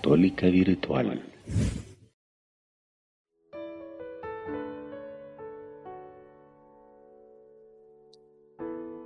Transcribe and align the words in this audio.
Católica 0.00 0.46
Virtual. 0.46 1.22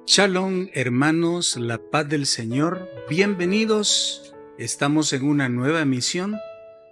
Shalom, 0.06 0.68
hermanos, 0.72 1.56
la 1.56 1.78
paz 1.78 2.08
del 2.08 2.26
Señor. 2.26 2.88
Bienvenidos. 3.10 4.36
Estamos 4.56 5.12
en 5.12 5.24
una 5.24 5.48
nueva 5.48 5.80
emisión 5.80 6.36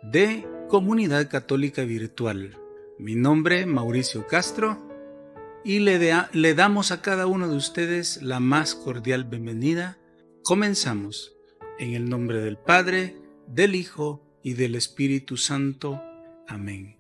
de 0.03 0.49
Comunidad 0.69 1.31
Católica 1.31 1.85
Virtual. 1.85 2.59
Mi 2.99 3.15
nombre, 3.15 3.67
Mauricio 3.67 4.27
Castro, 4.27 4.83
y 5.63 5.79
le, 5.79 6.01
le 6.33 6.55
damos 6.57 6.91
a 6.91 7.03
cada 7.03 7.29
uno 7.29 7.47
de 7.47 7.55
ustedes 7.55 8.21
la 8.21 8.41
más 8.41 8.75
cordial 8.75 9.23
bienvenida. 9.23 9.97
Comenzamos 10.43 11.37
en 11.79 11.95
el 11.95 12.11
nombre 12.11 12.41
del 12.41 12.57
Padre, 12.57 13.22
del 13.53 13.75
Hijo 13.75 14.23
y 14.43 14.55
del 14.55 14.75
Espíritu 14.75 15.37
Santo. 15.37 16.03
Amén. 16.49 16.97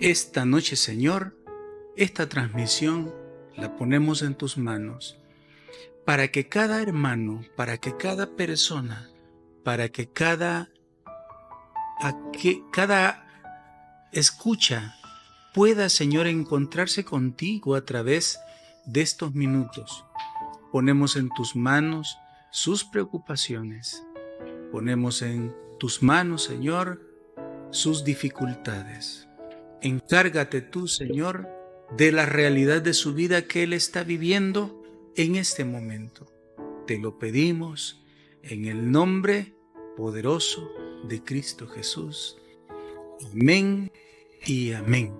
Esta 0.00 0.46
noche, 0.46 0.74
Señor, 0.74 1.36
esta 1.96 2.28
transmisión 2.28 3.14
la 3.56 3.76
ponemos 3.76 4.22
en 4.22 4.34
tus 4.34 4.56
manos 4.56 5.18
para 6.06 6.28
que 6.28 6.48
cada 6.48 6.80
hermano, 6.80 7.44
para 7.56 7.76
que 7.76 7.96
cada 7.96 8.34
persona, 8.34 9.10
para 9.64 9.90
que 9.90 10.08
cada, 10.08 10.70
que 12.40 12.62
cada 12.72 13.26
escucha 14.12 14.94
pueda, 15.54 15.90
Señor, 15.90 16.26
encontrarse 16.26 17.04
contigo 17.04 17.74
a 17.74 17.84
través 17.84 18.40
de 18.86 19.02
estos 19.02 19.34
minutos. 19.34 20.04
Ponemos 20.72 21.16
en 21.16 21.28
tus 21.28 21.54
manos 21.54 22.16
sus 22.50 22.82
preocupaciones. 22.82 24.02
Ponemos 24.72 25.20
en 25.20 25.54
tus 25.82 26.00
manos, 26.00 26.44
Señor, 26.44 27.00
sus 27.72 28.04
dificultades. 28.04 29.26
Encárgate 29.80 30.60
tú, 30.60 30.86
Señor, 30.86 31.48
de 31.96 32.12
la 32.12 32.24
realidad 32.24 32.80
de 32.82 32.94
su 32.94 33.14
vida 33.14 33.48
que 33.48 33.64
Él 33.64 33.72
está 33.72 34.04
viviendo 34.04 34.80
en 35.16 35.34
este 35.34 35.64
momento. 35.64 36.32
Te 36.86 37.00
lo 37.00 37.18
pedimos 37.18 38.00
en 38.44 38.66
el 38.66 38.92
nombre 38.92 39.56
poderoso 39.96 40.70
de 41.08 41.24
Cristo 41.24 41.66
Jesús. 41.66 42.36
Amén 43.32 43.90
y 44.46 44.74
amén. 44.74 45.12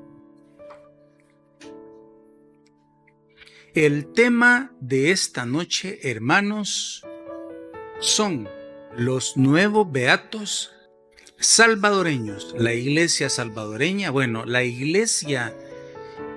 El 3.74 4.12
tema 4.12 4.72
de 4.78 5.10
esta 5.10 5.44
noche, 5.44 6.08
hermanos, 6.08 7.04
son 7.98 8.48
los 8.96 9.36
nuevos 9.36 9.90
beatos 9.90 10.72
salvadoreños. 11.38 12.54
La 12.56 12.72
iglesia 12.72 13.28
salvadoreña, 13.28 14.10
bueno, 14.10 14.44
la 14.44 14.62
iglesia 14.64 15.56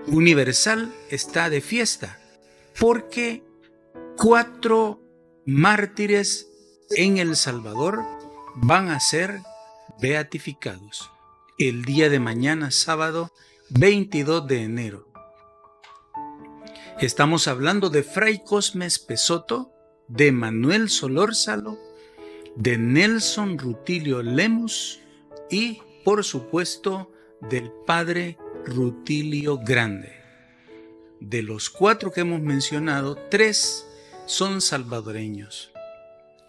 universal 0.07 0.93
está 1.09 1.49
de 1.49 1.61
fiesta 1.61 2.19
porque 2.79 3.43
cuatro 4.17 5.01
mártires 5.45 6.49
en 6.91 7.17
El 7.17 7.35
Salvador 7.35 8.03
van 8.55 8.89
a 8.89 8.99
ser 8.99 9.41
beatificados 10.01 11.09
el 11.57 11.85
día 11.85 12.09
de 12.09 12.19
mañana, 12.19 12.71
sábado 12.71 13.31
22 13.69 14.47
de 14.47 14.63
enero. 14.63 15.07
Estamos 16.99 17.47
hablando 17.47 17.89
de 17.89 18.03
Fray 18.03 18.43
Cosme 18.43 18.87
Pesoto, 19.07 19.71
de 20.07 20.31
Manuel 20.31 20.89
Solórzalo, 20.89 21.77
de 22.55 22.77
Nelson 22.77 23.57
Rutilio 23.57 24.23
Lemus 24.23 24.99
y, 25.49 25.81
por 26.03 26.23
supuesto, 26.23 27.11
del 27.41 27.71
Padre 27.85 28.37
Rutilio 28.65 29.57
Grande. 29.57 30.13
De 31.19 31.43
los 31.43 31.69
cuatro 31.69 32.11
que 32.11 32.21
hemos 32.21 32.41
mencionado, 32.41 33.15
tres 33.29 33.87
son 34.25 34.61
salvadoreños. 34.61 35.71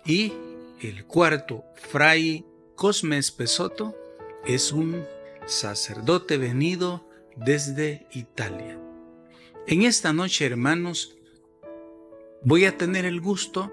Y 0.05 0.33
el 0.81 1.05
cuarto, 1.07 1.65
Fray 1.75 2.45
Cosme 2.75 3.21
Pesoto, 3.37 3.97
es 4.45 4.73
un 4.73 5.05
sacerdote 5.47 6.39
venido 6.39 7.09
desde 7.37 8.07
Italia. 8.13 8.79
En 9.67 9.83
esta 9.83 10.13
noche, 10.13 10.47
hermanos, 10.47 11.17
voy 12.45 12.67
a 12.67 12.77
tener 12.77 13.05
el 13.05 13.21
gusto 13.21 13.73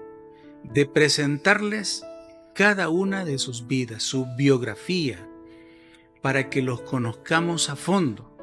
de 0.64 0.86
presentarles 0.86 2.04
cada 2.54 2.88
una 2.88 3.24
de 3.24 3.38
sus 3.38 3.66
vidas, 3.66 4.02
su 4.02 4.26
biografía, 4.36 5.28
para 6.22 6.48
que 6.48 6.62
los 6.62 6.80
conozcamos 6.82 7.68
a 7.68 7.76
fondo, 7.76 8.36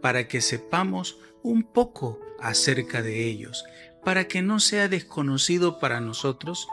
para 0.00 0.28
que 0.28 0.40
sepamos 0.40 1.18
un 1.42 1.62
poco 1.62 2.20
acerca 2.40 3.02
de 3.02 3.24
ellos, 3.24 3.64
para 4.04 4.28
que 4.28 4.42
no 4.42 4.60
sea 4.60 4.88
desconocido 4.88 5.80
para 5.80 6.00
nosotros 6.00 6.68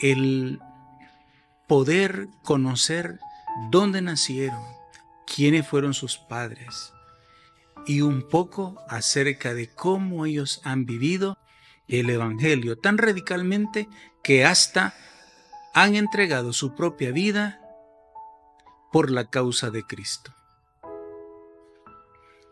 el 0.00 0.60
poder 1.66 2.28
conocer 2.42 3.18
dónde 3.70 4.02
nacieron, 4.02 4.62
quiénes 5.26 5.66
fueron 5.66 5.94
sus 5.94 6.18
padres 6.18 6.92
y 7.86 8.00
un 8.00 8.28
poco 8.28 8.76
acerca 8.88 9.54
de 9.54 9.68
cómo 9.68 10.26
ellos 10.26 10.60
han 10.64 10.84
vivido 10.84 11.38
el 11.88 12.10
Evangelio 12.10 12.76
tan 12.76 12.98
radicalmente 12.98 13.88
que 14.22 14.44
hasta 14.44 14.94
han 15.76 15.94
entregado 15.94 16.54
su 16.54 16.74
propia 16.74 17.12
vida 17.12 17.60
por 18.90 19.10
la 19.10 19.28
causa 19.28 19.70
de 19.70 19.82
Cristo. 19.82 20.32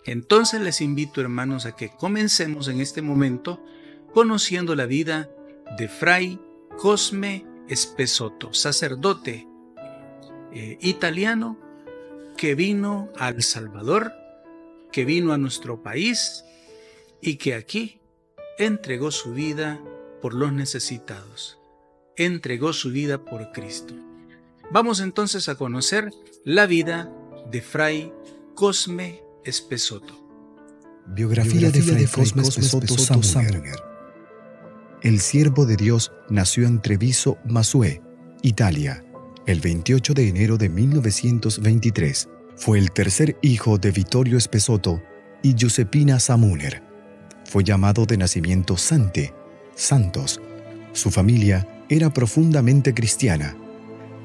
Entonces 0.04 0.60
les 0.60 0.82
invito 0.82 1.22
hermanos 1.22 1.64
a 1.64 1.74
que 1.74 1.88
comencemos 1.88 2.68
en 2.68 2.82
este 2.82 3.00
momento 3.00 3.64
conociendo 4.12 4.74
la 4.74 4.84
vida 4.84 5.30
de 5.78 5.88
Fray 5.88 6.38
Cosme 6.76 7.46
Espesoto, 7.66 8.52
sacerdote 8.52 9.48
eh, 10.52 10.76
italiano 10.82 11.58
que 12.36 12.54
vino 12.54 13.08
a 13.16 13.30
El 13.30 13.42
Salvador, 13.42 14.12
que 14.92 15.06
vino 15.06 15.32
a 15.32 15.38
nuestro 15.38 15.82
país 15.82 16.44
y 17.22 17.36
que 17.36 17.54
aquí 17.54 18.02
entregó 18.58 19.10
su 19.10 19.32
vida 19.32 19.80
por 20.20 20.34
los 20.34 20.52
necesitados, 20.52 21.58
entregó 22.16 22.72
su 22.72 22.90
vida 22.90 23.24
por 23.24 23.52
Cristo. 23.52 23.94
Vamos 24.70 25.00
entonces 25.00 25.48
a 25.48 25.56
conocer 25.56 26.10
la 26.44 26.66
vida 26.66 27.12
de 27.50 27.60
Fray 27.60 28.12
Cosme 28.54 29.22
Espesoto. 29.44 30.20
Biografía, 31.06 31.70
de 31.70 31.82
Fray, 31.82 32.06
Cosme 32.06 32.42
Espesoto 32.42 32.96
Samuel. 32.96 33.62
El 35.02 35.20
siervo 35.20 35.66
de 35.66 35.76
Dios 35.76 36.12
nació 36.30 36.66
en 36.66 36.80
Treviso, 36.80 37.36
Masue, 37.44 38.00
Italia, 38.42 39.04
el 39.46 39.60
28 39.60 40.14
de 40.14 40.28
enero 40.28 40.56
de 40.56 40.70
1923. 40.70 42.28
Fue 42.56 42.78
el 42.78 42.90
tercer 42.90 43.36
hijo 43.42 43.76
de 43.76 43.90
Vittorio 43.90 44.38
Espesoto 44.38 45.02
y 45.42 45.54
Giuseppina 45.54 46.18
Samuner 46.20 46.94
fue 47.44 47.62
llamado 47.62 48.06
de 48.06 48.16
nacimiento 48.16 48.76
Sante, 48.76 49.32
Santos. 49.76 50.40
Su 50.92 51.10
familia 51.10 51.68
era 51.88 52.12
profundamente 52.12 52.94
cristiana. 52.94 53.56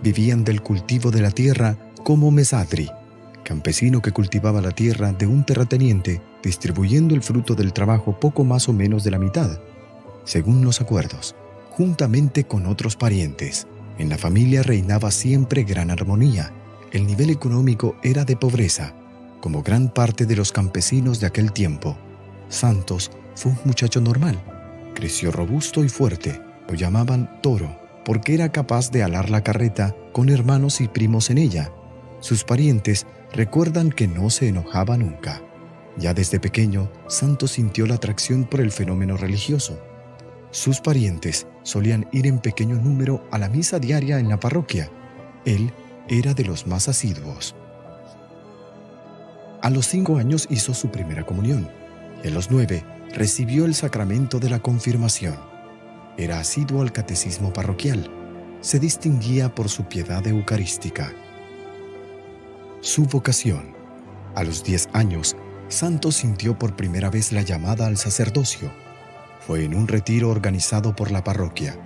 Vivían 0.02 0.44
del 0.44 0.62
cultivo 0.62 1.12
de 1.12 1.22
la 1.22 1.32
tierra 1.32 1.78
como 2.04 2.32
mesatri, 2.32 2.90
campesino 3.44 4.02
que 4.02 4.12
cultivaba 4.12 4.62
la 4.62 4.72
tierra 4.72 5.12
de 5.12 5.28
un 5.28 5.46
terrateniente, 5.46 6.22
distribuyendo 6.44 7.16
el 7.16 7.22
fruto 7.22 7.56
del 7.56 7.74
trabajo 7.74 8.20
poco 8.20 8.44
más 8.44 8.70
o 8.70 8.74
menos 8.74 9.04
de 9.04 9.12
la 9.12 9.20
mitad, 9.20 9.60
según 10.24 10.64
los 10.64 10.82
acuerdos, 10.82 11.36
juntamente 11.72 12.46
con 12.46 12.66
otros 12.66 12.96
parientes. 12.96 13.68
En 13.98 14.08
la 14.10 14.18
familia 14.18 14.64
reinaba 14.64 15.12
siempre 15.12 15.64
gran 15.64 15.92
armonía. 15.92 16.54
El 16.92 17.06
nivel 17.06 17.30
económico 17.30 17.98
era 18.04 18.24
de 18.24 18.38
pobreza, 18.38 18.94
como 19.42 19.64
gran 19.64 19.94
parte 19.94 20.26
de 20.26 20.36
los 20.36 20.52
campesinos 20.52 21.20
de 21.20 21.28
aquel 21.28 21.52
tiempo. 21.52 21.98
Santos 22.48 23.12
fue 23.36 23.52
un 23.52 23.60
muchacho 23.66 24.00
normal. 24.00 24.40
Creció 24.94 25.32
robusto 25.32 25.84
y 25.84 25.90
fuerte. 25.90 26.40
Lo 26.70 26.76
llamaban 26.76 27.42
Toro 27.42 27.80
porque 28.06 28.36
era 28.36 28.52
capaz 28.52 28.92
de 28.92 29.02
alar 29.02 29.32
la 29.32 29.44
carreta 29.44 29.96
con 30.14 30.30
hermanos 30.30 30.82
y 30.82 30.88
primos 30.88 31.32
en 31.32 31.40
ella. 31.40 31.72
Sus 32.20 32.44
parientes 32.44 33.08
recuerdan 33.34 33.90
que 33.90 34.08
no 34.08 34.30
se 34.30 34.48
enojaba 34.48 34.96
nunca. 34.96 35.42
Ya 35.98 36.14
desde 36.14 36.40
pequeño, 36.40 36.92
Santos 37.08 37.52
sintió 37.52 37.88
la 37.88 37.96
atracción 37.96 38.46
por 38.46 38.62
el 38.62 38.72
fenómeno 38.72 39.18
religioso. 39.18 39.80
Sus 40.52 40.80
parientes 40.80 41.48
solían 41.64 42.08
ir 42.12 42.28
en 42.28 42.40
pequeño 42.40 42.76
número 42.76 43.28
a 43.32 43.40
la 43.40 43.50
misa 43.50 43.80
diaria 43.80 44.20
en 44.20 44.30
la 44.30 44.40
parroquia. 44.40 44.92
Él 45.46 45.72
era 46.08 46.36
de 46.36 46.46
los 46.46 46.68
más 46.68 46.88
asiduos. 46.88 47.56
A 49.62 49.70
los 49.72 49.88
cinco 49.88 50.18
años 50.18 50.48
hizo 50.52 50.76
su 50.76 50.90
primera 50.90 51.26
comunión 51.26 51.68
y 52.24 52.28
a 52.28 52.32
los 52.32 52.52
nueve 52.52 52.84
recibió 53.12 53.66
el 53.66 53.74
sacramento 53.74 54.40
de 54.40 54.52
la 54.52 54.60
confirmación. 54.60 55.49
Era 56.20 56.40
asiduo 56.40 56.82
al 56.82 56.92
catecismo 56.92 57.54
parroquial. 57.54 58.12
se 58.60 58.78
distinguía 58.78 59.56
por 59.56 59.70
su 59.70 59.86
piedad 59.86 60.28
eucarística. 60.28 61.14
Su 62.82 63.06
vocación. 63.06 63.74
A 64.36 64.44
los 64.44 64.66
10 64.66 64.90
años, 64.92 65.38
Santos 65.70 66.16
sintió 66.16 66.60
por 66.60 66.76
primera 66.76 67.10
vez 67.10 67.32
la 67.32 67.42
llamada 67.42 67.88
al 67.88 67.96
sacerdocio. 67.96 68.70
Fue 69.48 69.64
en 69.64 69.74
un 69.74 69.88
retiro 69.88 70.30
organizado 70.30 70.94
por 70.94 71.10
la 71.10 71.24
parroquia. 71.24 71.78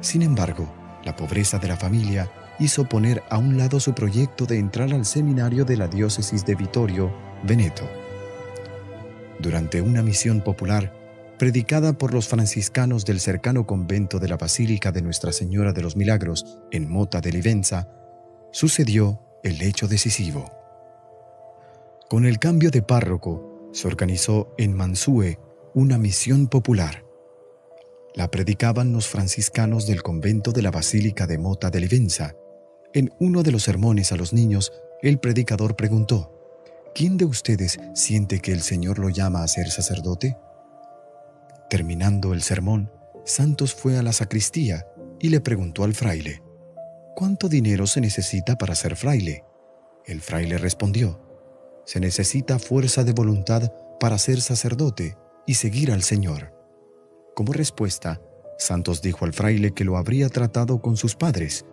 Sin 0.00 0.22
embargo, 0.22 0.72
la 1.04 1.16
pobreza 1.16 1.58
de 1.58 1.66
la 1.66 1.76
familia 1.76 2.30
hizo 2.60 2.84
poner 2.84 3.24
a 3.28 3.38
un 3.38 3.58
lado 3.58 3.80
su 3.80 3.92
proyecto 3.92 4.46
de 4.46 4.60
entrar 4.60 4.92
al 4.92 5.04
seminario 5.04 5.64
de 5.64 5.76
la 5.76 5.88
diócesis 5.88 6.46
de 6.46 6.54
Vittorio, 6.54 7.12
Veneto. 7.42 7.90
Durante 9.40 9.82
una 9.82 10.00
misión 10.00 10.42
popular, 10.42 10.99
predicada 11.40 11.94
por 11.94 12.12
los 12.12 12.28
franciscanos 12.28 13.06
del 13.06 13.18
cercano 13.18 13.66
convento 13.66 14.18
de 14.18 14.28
la 14.28 14.36
Basílica 14.36 14.92
de 14.92 15.00
Nuestra 15.00 15.32
Señora 15.32 15.72
de 15.72 15.80
los 15.80 15.96
Milagros 15.96 16.58
en 16.70 16.86
Mota 16.86 17.22
de 17.22 17.32
Livenza, 17.32 17.88
sucedió 18.52 19.22
el 19.42 19.62
hecho 19.62 19.88
decisivo. 19.88 20.52
Con 22.10 22.26
el 22.26 22.38
cambio 22.38 22.70
de 22.70 22.82
párroco, 22.82 23.70
se 23.72 23.88
organizó 23.88 24.54
en 24.58 24.74
Mansue 24.74 25.38
una 25.72 25.96
misión 25.96 26.46
popular. 26.46 27.06
La 28.14 28.30
predicaban 28.30 28.92
los 28.92 29.08
franciscanos 29.08 29.86
del 29.86 30.02
convento 30.02 30.52
de 30.52 30.60
la 30.60 30.70
Basílica 30.70 31.26
de 31.26 31.38
Mota 31.38 31.70
de 31.70 31.80
Livenza. 31.80 32.34
En 32.92 33.14
uno 33.18 33.42
de 33.42 33.52
los 33.52 33.62
sermones 33.62 34.12
a 34.12 34.16
los 34.16 34.34
niños, 34.34 34.74
el 35.00 35.18
predicador 35.18 35.74
preguntó, 35.74 36.36
¿Quién 36.94 37.16
de 37.16 37.24
ustedes 37.24 37.80
siente 37.94 38.40
que 38.40 38.52
el 38.52 38.60
Señor 38.60 38.98
lo 38.98 39.08
llama 39.08 39.42
a 39.42 39.48
ser 39.48 39.70
sacerdote? 39.70 40.36
Terminando 41.70 42.34
el 42.34 42.42
sermón, 42.42 42.90
Santos 43.24 43.74
fue 43.74 43.96
a 43.96 44.02
la 44.02 44.12
sacristía 44.12 44.88
y 45.20 45.28
le 45.28 45.40
preguntó 45.40 45.84
al 45.84 45.94
fraile, 45.94 46.42
¿cuánto 47.14 47.48
dinero 47.48 47.86
se 47.86 48.00
necesita 48.00 48.58
para 48.58 48.74
ser 48.74 48.96
fraile? 48.96 49.44
El 50.04 50.20
fraile 50.20 50.58
respondió, 50.58 51.20
se 51.86 52.00
necesita 52.00 52.58
fuerza 52.58 53.04
de 53.04 53.12
voluntad 53.12 53.72
para 54.00 54.18
ser 54.18 54.40
sacerdote 54.40 55.16
y 55.46 55.54
seguir 55.54 55.92
al 55.92 56.02
Señor. 56.02 56.52
Como 57.36 57.52
respuesta, 57.52 58.20
Santos 58.58 59.00
dijo 59.00 59.24
al 59.24 59.32
fraile 59.32 59.70
que 59.70 59.84
lo 59.84 59.96
habría 59.96 60.28
tratado 60.28 60.82
con 60.82 60.96
sus 60.96 61.14
padres, 61.14 61.66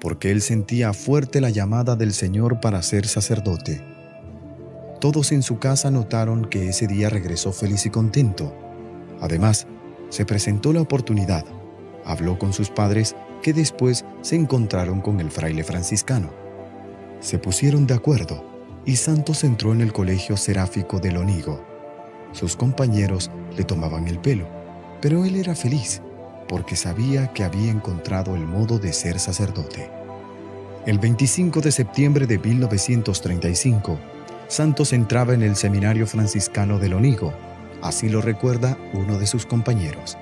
porque 0.00 0.30
él 0.30 0.40
sentía 0.40 0.92
fuerte 0.92 1.40
la 1.40 1.50
llamada 1.50 1.96
del 1.96 2.12
Señor 2.12 2.60
para 2.60 2.80
ser 2.82 3.08
sacerdote. 3.08 3.84
Todos 5.00 5.32
en 5.32 5.42
su 5.42 5.58
casa 5.58 5.90
notaron 5.90 6.44
que 6.44 6.68
ese 6.68 6.86
día 6.86 7.08
regresó 7.08 7.52
feliz 7.52 7.86
y 7.86 7.90
contento, 7.90 8.56
Además, 9.22 9.68
se 10.10 10.26
presentó 10.26 10.72
la 10.72 10.80
oportunidad. 10.82 11.44
Habló 12.04 12.38
con 12.38 12.52
sus 12.52 12.70
padres 12.70 13.14
que 13.40 13.52
después 13.52 14.04
se 14.20 14.34
encontraron 14.34 15.00
con 15.00 15.20
el 15.20 15.30
fraile 15.30 15.62
franciscano. 15.62 16.30
Se 17.20 17.38
pusieron 17.38 17.86
de 17.86 17.94
acuerdo 17.94 18.44
y 18.84 18.96
Santos 18.96 19.44
entró 19.44 19.72
en 19.72 19.80
el 19.80 19.92
colegio 19.92 20.36
seráfico 20.36 20.98
de 20.98 21.12
Lonigo. 21.12 21.64
Sus 22.32 22.56
compañeros 22.56 23.30
le 23.56 23.62
tomaban 23.62 24.08
el 24.08 24.18
pelo, 24.18 24.48
pero 25.00 25.24
él 25.24 25.36
era 25.36 25.54
feliz 25.54 26.02
porque 26.48 26.74
sabía 26.74 27.32
que 27.32 27.44
había 27.44 27.70
encontrado 27.70 28.34
el 28.34 28.44
modo 28.44 28.80
de 28.80 28.92
ser 28.92 29.20
sacerdote. 29.20 29.88
El 30.84 30.98
25 30.98 31.60
de 31.60 31.70
septiembre 31.70 32.26
de 32.26 32.38
1935, 32.38 33.98
Santos 34.48 34.92
entraba 34.92 35.32
en 35.32 35.42
el 35.42 35.54
seminario 35.54 36.08
franciscano 36.08 36.80
de 36.80 36.88
Lonigo 36.88 37.32
Así 37.82 38.08
lo 38.08 38.22
recuerda 38.22 38.78
uno 38.94 39.18
de 39.18 39.26
sus 39.26 39.44
compañeros. 39.44 40.16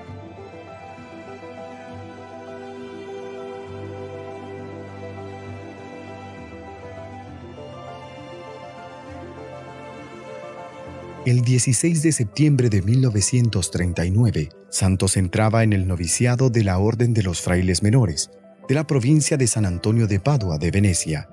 El 11.23 11.41
16 11.41 12.01
de 12.01 12.11
septiembre 12.13 12.69
de 12.69 12.81
1939, 12.81 14.49
Santos 14.69 15.17
entraba 15.17 15.63
en 15.63 15.71
el 15.71 15.87
noviciado 15.87 16.49
de 16.49 16.63
la 16.63 16.79
Orden 16.79 17.13
de 17.13 17.21
los 17.21 17.41
Frailes 17.41 17.83
Menores, 17.83 18.31
de 18.67 18.73
la 18.73 18.87
provincia 18.87 19.37
de 19.37 19.45
San 19.45 19.67
Antonio 19.67 20.07
de 20.07 20.19
Padua 20.19 20.57
de 20.57 20.71
Venecia. 20.71 21.29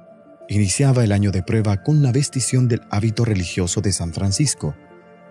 Iniciaba 0.50 1.04
el 1.04 1.12
año 1.12 1.30
de 1.30 1.42
prueba 1.42 1.82
con 1.82 2.02
la 2.02 2.12
vestición 2.12 2.68
del 2.68 2.82
hábito 2.90 3.24
religioso 3.24 3.80
de 3.80 3.92
San 3.92 4.12
Francisco, 4.12 4.74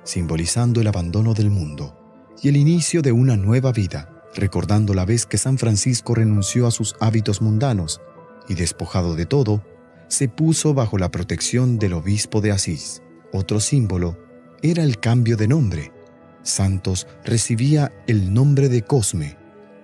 simbolizando 0.08 0.80
el 0.80 0.88
abandono 0.88 1.34
del 1.34 1.50
mundo 1.50 1.94
y 2.42 2.48
el 2.48 2.56
inicio 2.56 3.02
de 3.02 3.12
una 3.12 3.36
nueva 3.36 3.72
vida, 3.74 4.24
recordando 4.36 4.94
la 4.94 5.06
vez 5.06 5.26
que 5.26 5.38
San 5.38 5.58
Francisco 5.58 6.16
renunció 6.16 6.66
a 6.66 6.72
sus 6.72 6.96
hábitos 7.00 7.42
mundanos 7.42 8.02
y 8.48 8.56
despojado 8.56 9.16
de 9.16 9.26
todo, 9.26 9.64
se 10.08 10.30
puso 10.30 10.74
bajo 10.74 10.98
la 10.98 11.12
protección 11.12 11.78
del 11.78 11.94
obispo 11.94 12.40
de 12.40 12.52
Asís. 12.52 13.02
Otro 13.34 13.60
símbolo 13.60 14.18
era 14.62 14.84
el 14.84 15.00
cambio 15.00 15.36
de 15.36 15.50
nombre. 15.50 15.92
Santos 16.42 17.08
recibía 17.26 17.92
el 18.08 18.34
nombre 18.34 18.70
de 18.70 18.84
Cosme, 18.84 19.38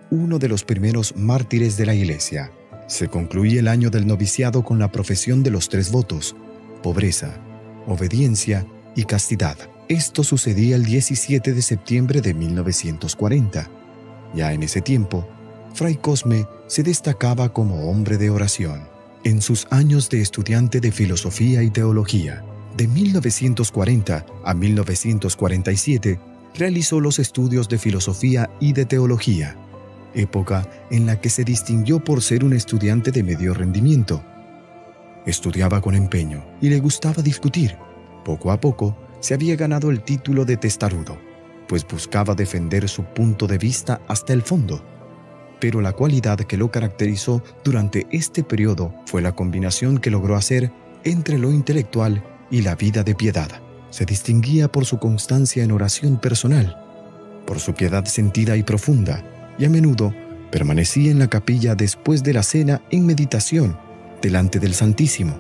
uno 0.10 0.40
de 0.40 0.48
los 0.48 0.64
primeros 0.64 1.18
mártires 1.18 1.76
de 1.76 1.86
la 1.86 1.96
iglesia. 1.96 2.54
Se 2.88 3.10
concluía 3.10 3.60
el 3.60 3.68
año 3.68 3.90
del 3.90 4.08
noviciado 4.08 4.64
con 4.64 4.80
la 4.80 4.90
profesión 4.90 5.44
de 5.44 5.52
los 5.52 5.68
tres 5.68 5.92
votos, 5.92 6.36
pobreza, 6.82 7.42
obediencia 7.88 8.66
y 8.96 9.04
castidad. 9.04 9.73
Esto 9.90 10.24
sucedía 10.24 10.78
el 10.78 10.86
17 10.86 11.54
de 11.54 11.62
septiembre 11.62 12.22
de 12.22 12.34
1940. 12.34 13.70
Ya 14.34 14.54
en 14.54 14.64
ese 14.64 14.82
tiempo, 14.82 15.28
Fray 15.74 15.96
Cosme 15.96 16.48
se 16.68 16.84
destacaba 16.84 17.52
como 17.52 17.90
hombre 17.90 18.18
de 18.18 18.30
oración. 18.30 18.88
En 19.26 19.42
sus 19.42 19.68
años 19.72 20.10
de 20.10 20.22
estudiante 20.22 20.80
de 20.80 20.92
filosofía 20.92 21.64
y 21.64 21.70
teología, 21.70 22.46
de 22.78 22.88
1940 22.88 24.26
a 24.46 24.54
1947, 24.54 26.20
realizó 26.56 27.02
los 27.02 27.20
estudios 27.20 27.68
de 27.68 27.78
filosofía 27.78 28.50
y 28.62 28.72
de 28.72 28.86
teología, 28.86 29.58
época 30.14 30.68
en 30.92 31.06
la 31.06 31.20
que 31.20 31.30
se 31.30 31.44
distinguió 31.44 32.02
por 32.02 32.22
ser 32.22 32.46
un 32.46 32.54
estudiante 32.54 33.12
de 33.12 33.24
medio 33.24 33.54
rendimiento. 33.54 34.24
Estudiaba 35.26 35.82
con 35.82 35.94
empeño 35.94 36.46
y 36.62 36.70
le 36.70 36.80
gustaba 36.80 37.22
discutir. 37.22 37.76
Poco 38.24 38.52
a 38.52 38.60
poco 38.60 39.03
se 39.24 39.34
había 39.34 39.56
ganado 39.56 39.90
el 39.90 40.02
título 40.02 40.44
de 40.44 40.58
testarudo, 40.58 41.18
pues 41.70 41.88
buscaba 41.88 42.36
defender 42.36 42.90
su 42.90 43.06
punto 43.06 43.48
de 43.48 43.58
vista 43.58 44.02
hasta 44.10 44.34
el 44.34 44.42
fondo. 44.42 44.84
Pero 45.62 45.80
la 45.80 45.94
cualidad 45.94 46.40
que 46.40 46.58
lo 46.58 46.70
caracterizó 46.70 47.42
durante 47.64 48.06
este 48.12 48.44
periodo 48.44 48.94
fue 49.06 49.22
la 49.22 49.32
combinación 49.32 50.00
que 50.00 50.12
logró 50.12 50.36
hacer 50.36 50.74
entre 51.06 51.38
lo 51.38 51.54
intelectual 51.54 52.22
y 52.52 52.64
la 52.64 52.76
vida 52.76 53.04
de 53.04 53.16
piedad. 53.16 53.48
Se 53.92 54.04
distinguía 54.04 54.70
por 54.70 54.84
su 54.84 55.00
constancia 55.00 55.64
en 55.64 55.72
oración 55.72 56.20
personal, 56.20 56.78
por 57.48 57.62
su 57.62 57.74
piedad 57.74 58.04
sentida 58.04 58.58
y 58.58 58.64
profunda, 58.64 59.24
y 59.58 59.64
a 59.64 59.70
menudo 59.70 60.14
permanecía 60.52 61.12
en 61.12 61.20
la 61.20 61.30
capilla 61.30 61.76
después 61.76 62.24
de 62.24 62.34
la 62.34 62.44
cena 62.44 62.82
en 62.92 63.06
meditación 63.06 63.78
delante 64.22 64.60
del 64.60 64.74
Santísimo 64.74 65.40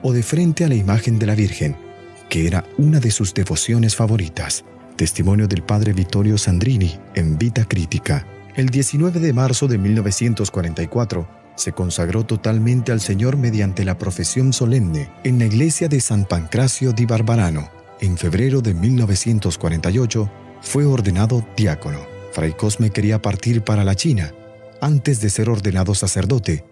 o 0.00 0.12
de 0.12 0.22
frente 0.22 0.64
a 0.64 0.68
la 0.68 0.76
imagen 0.76 1.18
de 1.18 1.26
la 1.26 1.34
Virgen 1.34 1.89
que 2.30 2.46
era 2.46 2.64
una 2.78 3.00
de 3.00 3.10
sus 3.10 3.34
devociones 3.34 3.94
favoritas. 3.94 4.64
Testimonio 4.96 5.48
del 5.48 5.62
padre 5.62 5.92
Vittorio 5.92 6.38
Sandrini 6.38 6.96
en 7.14 7.36
Vita 7.36 7.66
Crítica. 7.66 8.26
El 8.54 8.68
19 8.68 9.20
de 9.20 9.32
marzo 9.32 9.66
de 9.66 9.76
1944 9.76 11.28
se 11.56 11.72
consagró 11.72 12.24
totalmente 12.24 12.92
al 12.92 13.00
Señor 13.00 13.36
mediante 13.36 13.84
la 13.84 13.98
profesión 13.98 14.52
solemne 14.52 15.10
en 15.24 15.38
la 15.38 15.46
iglesia 15.46 15.88
de 15.88 16.00
San 16.00 16.24
Pancracio 16.24 16.92
di 16.92 17.04
Barbarano. 17.04 17.68
En 18.00 18.16
febrero 18.16 18.62
de 18.62 18.74
1948 18.74 20.30
fue 20.62 20.86
ordenado 20.86 21.44
diácono. 21.56 21.98
Fray 22.32 22.52
Cosme 22.52 22.90
quería 22.90 23.20
partir 23.20 23.62
para 23.62 23.84
la 23.84 23.96
China 23.96 24.32
antes 24.80 25.20
de 25.20 25.30
ser 25.30 25.50
ordenado 25.50 25.94
sacerdote. 25.94 26.64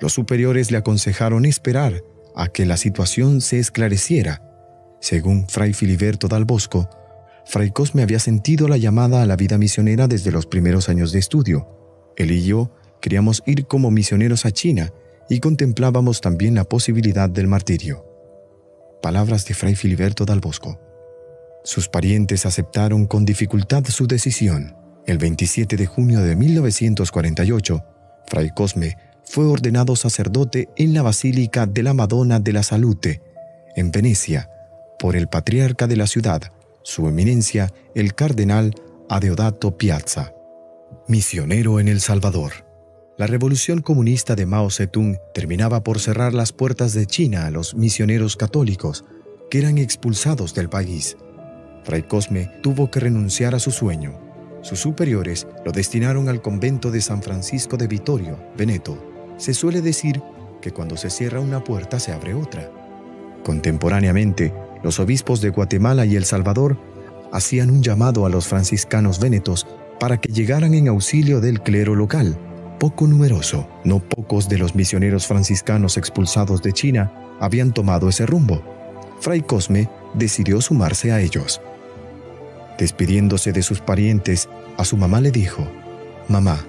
Los 0.00 0.14
superiores 0.14 0.70
le 0.70 0.78
aconsejaron 0.78 1.44
esperar 1.44 2.02
a 2.34 2.48
que 2.48 2.64
la 2.64 2.76
situación 2.76 3.40
se 3.40 3.58
esclareciera 3.58 4.47
según 5.00 5.46
Fray 5.48 5.72
Filiberto 5.72 6.28
Dal 6.28 6.44
Bosco, 6.44 6.88
Fray 7.44 7.70
Cosme 7.70 8.02
había 8.02 8.18
sentido 8.18 8.68
la 8.68 8.76
llamada 8.76 9.22
a 9.22 9.26
la 9.26 9.36
vida 9.36 9.56
misionera 9.56 10.06
desde 10.06 10.30
los 10.30 10.46
primeros 10.46 10.88
años 10.88 11.12
de 11.12 11.18
estudio. 11.18 11.66
Él 12.16 12.30
y 12.30 12.44
yo 12.44 12.74
queríamos 13.00 13.42
ir 13.46 13.66
como 13.66 13.90
misioneros 13.90 14.44
a 14.44 14.50
China 14.50 14.92
y 15.30 15.40
contemplábamos 15.40 16.20
también 16.20 16.54
la 16.54 16.64
posibilidad 16.64 17.30
del 17.30 17.46
martirio. 17.46 18.04
Palabras 19.00 19.46
de 19.46 19.54
Fray 19.54 19.76
Filiberto 19.76 20.24
Dal 20.24 20.40
Bosco. 20.40 20.78
Sus 21.64 21.88
parientes 21.88 22.44
aceptaron 22.44 23.06
con 23.06 23.24
dificultad 23.24 23.84
su 23.86 24.06
decisión. 24.06 24.76
El 25.06 25.18
27 25.18 25.76
de 25.76 25.86
junio 25.86 26.20
de 26.20 26.36
1948, 26.36 27.84
Fray 28.26 28.50
Cosme 28.50 28.96
fue 29.24 29.46
ordenado 29.46 29.96
sacerdote 29.96 30.68
en 30.76 30.92
la 30.92 31.02
Basílica 31.02 31.66
de 31.66 31.82
la 31.82 31.94
Madonna 31.94 32.40
de 32.40 32.52
la 32.52 32.62
Salute, 32.62 33.22
en 33.76 33.90
Venecia, 33.90 34.50
por 34.98 35.16
el 35.16 35.28
patriarca 35.28 35.86
de 35.86 35.96
la 35.96 36.06
ciudad, 36.06 36.52
su 36.82 37.06
eminencia, 37.06 37.72
el 37.94 38.14
cardenal 38.14 38.74
Adeodato 39.08 39.76
Piazza. 39.76 40.32
Misionero 41.06 41.80
en 41.80 41.88
El 41.88 42.00
Salvador. 42.00 42.52
la 43.16 43.26
revolución 43.26 43.80
comunista 43.82 44.36
de 44.36 44.46
Mao 44.46 44.70
Zedong 44.70 45.18
terminaba 45.34 45.82
por 45.82 45.98
cerrar 45.98 46.34
las 46.34 46.52
puertas 46.52 46.92
de 46.92 47.04
China 47.06 47.46
a 47.46 47.50
los 47.50 47.74
misioneros 47.74 48.36
católicos 48.36 49.04
que 49.50 49.58
eran 49.58 49.76
expulsados 49.76 50.54
del 50.54 50.68
país. 50.68 51.16
Fray 51.84 52.02
Cosme 52.04 52.52
tuvo 52.62 52.90
que 52.90 53.00
renunciar 53.00 53.56
a 53.56 53.58
su 53.58 53.72
sueño. 53.72 54.20
Sus 54.62 54.80
superiores 54.80 55.48
lo 55.64 55.72
destinaron 55.72 56.28
al 56.28 56.42
convento 56.42 56.90
de 56.90 57.00
San 57.00 57.22
Francisco 57.22 57.76
de 57.76 57.88
Vitorio, 57.88 58.38
Veneto. 58.56 59.02
Se 59.36 59.52
suele 59.52 59.80
decir 59.80 60.22
que 60.60 60.72
cuando 60.72 60.96
se 60.96 61.10
cierra 61.10 61.40
una 61.40 61.64
puerta 61.64 61.98
se 61.98 62.12
abre 62.12 62.34
otra. 62.34 62.70
Contemporáneamente, 63.44 64.52
los 64.82 65.00
obispos 65.00 65.40
de 65.40 65.50
Guatemala 65.50 66.06
y 66.06 66.16
El 66.16 66.24
Salvador 66.24 66.78
hacían 67.32 67.70
un 67.70 67.82
llamado 67.82 68.26
a 68.26 68.30
los 68.30 68.46
franciscanos 68.46 69.20
venetos 69.20 69.66
para 69.98 70.18
que 70.20 70.32
llegaran 70.32 70.74
en 70.74 70.88
auxilio 70.88 71.40
del 71.40 71.60
clero 71.60 71.94
local, 71.94 72.38
poco 72.78 73.06
numeroso. 73.06 73.68
No 73.84 74.00
pocos 74.00 74.48
de 74.48 74.58
los 74.58 74.74
misioneros 74.74 75.26
franciscanos 75.26 75.96
expulsados 75.96 76.62
de 76.62 76.72
China 76.72 77.12
habían 77.40 77.72
tomado 77.72 78.08
ese 78.08 78.26
rumbo. 78.26 78.62
Fray 79.20 79.42
Cosme 79.42 79.88
decidió 80.14 80.60
sumarse 80.60 81.12
a 81.12 81.20
ellos. 81.20 81.60
Despidiéndose 82.78 83.52
de 83.52 83.62
sus 83.62 83.80
parientes, 83.80 84.48
a 84.76 84.84
su 84.84 84.96
mamá 84.96 85.20
le 85.20 85.32
dijo, 85.32 85.66
Mamá, 86.28 86.64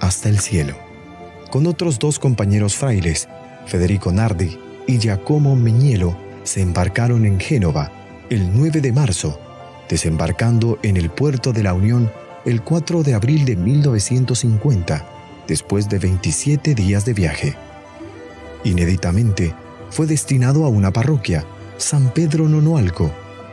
hasta 0.00 0.28
el 0.28 0.38
cielo. 0.38 0.76
Con 1.50 1.66
otros 1.66 1.98
dos 1.98 2.18
compañeros 2.18 2.76
frailes, 2.76 3.28
Federico 3.66 4.12
Nardi 4.12 4.58
y 4.86 4.98
Giacomo 4.98 5.56
Meñielo, 5.56 6.16
se 6.44 6.60
embarcaron 6.60 7.24
en 7.24 7.38
Génova 7.38 7.90
el 8.30 8.56
9 8.56 8.80
de 8.80 8.92
marzo, 8.92 9.38
desembarcando 9.88 10.78
en 10.82 10.96
el 10.96 11.10
puerto 11.10 11.52
de 11.52 11.62
la 11.62 11.74
Unión 11.74 12.10
el 12.44 12.62
4 12.62 13.02
de 13.02 13.14
abril 13.14 13.44
de 13.44 13.56
1950, 13.56 15.06
después 15.46 15.88
de 15.88 15.98
27 15.98 16.74
días 16.74 17.04
de 17.04 17.12
viaje. 17.12 17.56
Inéditamente, 18.64 19.54
fue 19.90 20.06
destinado 20.06 20.64
a 20.64 20.68
una 20.68 20.92
parroquia, 20.92 21.44
San 21.76 22.12
Pedro 22.12 22.48
Nonoalco, 22.48 23.10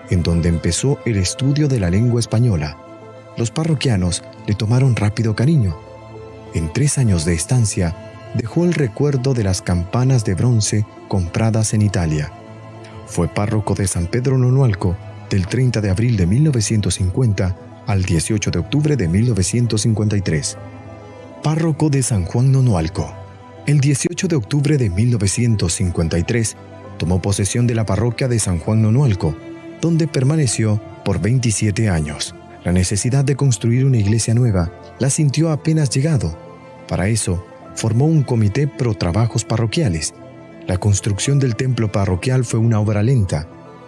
en 0.09 0.23
donde 0.23 0.49
empezó 0.49 0.99
el 1.05 1.17
estudio 1.17 1.67
de 1.67 1.79
la 1.79 1.89
lengua 1.89 2.19
española. 2.19 2.77
Los 3.37 3.51
parroquianos 3.51 4.23
le 4.47 4.55
tomaron 4.55 4.95
rápido 4.95 5.35
cariño. 5.35 5.77
En 6.53 6.71
tres 6.73 6.97
años 6.97 7.25
de 7.25 7.33
estancia, 7.33 8.31
dejó 8.33 8.65
el 8.65 8.73
recuerdo 8.73 9.33
de 9.33 9.43
las 9.43 9.61
campanas 9.61 10.25
de 10.25 10.35
bronce 10.35 10.85
compradas 11.07 11.73
en 11.73 11.81
Italia. 11.81 12.31
Fue 13.09 13.27
párroco 13.27 13.73
de 13.73 13.87
San 13.87 14.05
Pedro 14.05 14.37
Nonualco 14.37 14.95
del 15.31 15.47
30 15.47 15.81
de 15.81 15.89
abril 15.89 16.15
de 16.15 16.27
1950 16.27 17.55
al 17.87 18.03
18 18.03 18.51
de 18.51 18.59
octubre 18.59 18.95
de 18.95 19.07
1953. 19.07 20.57
Párroco 21.41 21.89
de 21.89 22.03
San 22.03 22.25
Juan 22.25 22.51
Nonualco. 22.51 23.11
El 23.65 23.79
18 23.79 24.27
de 24.27 24.35
octubre 24.35 24.77
de 24.77 24.91
1953 24.91 26.55
tomó 26.99 27.19
posesión 27.19 27.65
de 27.65 27.75
la 27.75 27.85
parroquia 27.85 28.27
de 28.27 28.37
San 28.37 28.59
Juan 28.59 28.83
Nonualco, 28.83 29.35
donde 29.81 30.07
permaneció 30.07 30.79
por 31.03 31.19
27 31.19 31.89
años. 31.89 32.35
La 32.63 32.71
necesidad 32.71 33.25
de 33.25 33.35
construir 33.35 33.85
una 33.85 33.97
iglesia 33.97 34.35
nueva 34.35 34.71
la 34.99 35.09
sintió 35.09 35.51
apenas 35.51 35.89
llegado. 35.89 36.37
Para 36.87 37.07
eso, 37.07 37.43
formó 37.75 38.05
un 38.05 38.21
comité 38.21 38.67
pro 38.67 38.93
trabajos 38.93 39.45
parroquiales. 39.45 40.13
La 40.69 40.77
construcción 40.77 41.39
del 41.39 41.55
templo 41.55 41.91
parroquial 41.91 42.45
fue 42.45 42.59
una 42.59 42.79
obra 42.79 43.01
lenta, 43.01 43.47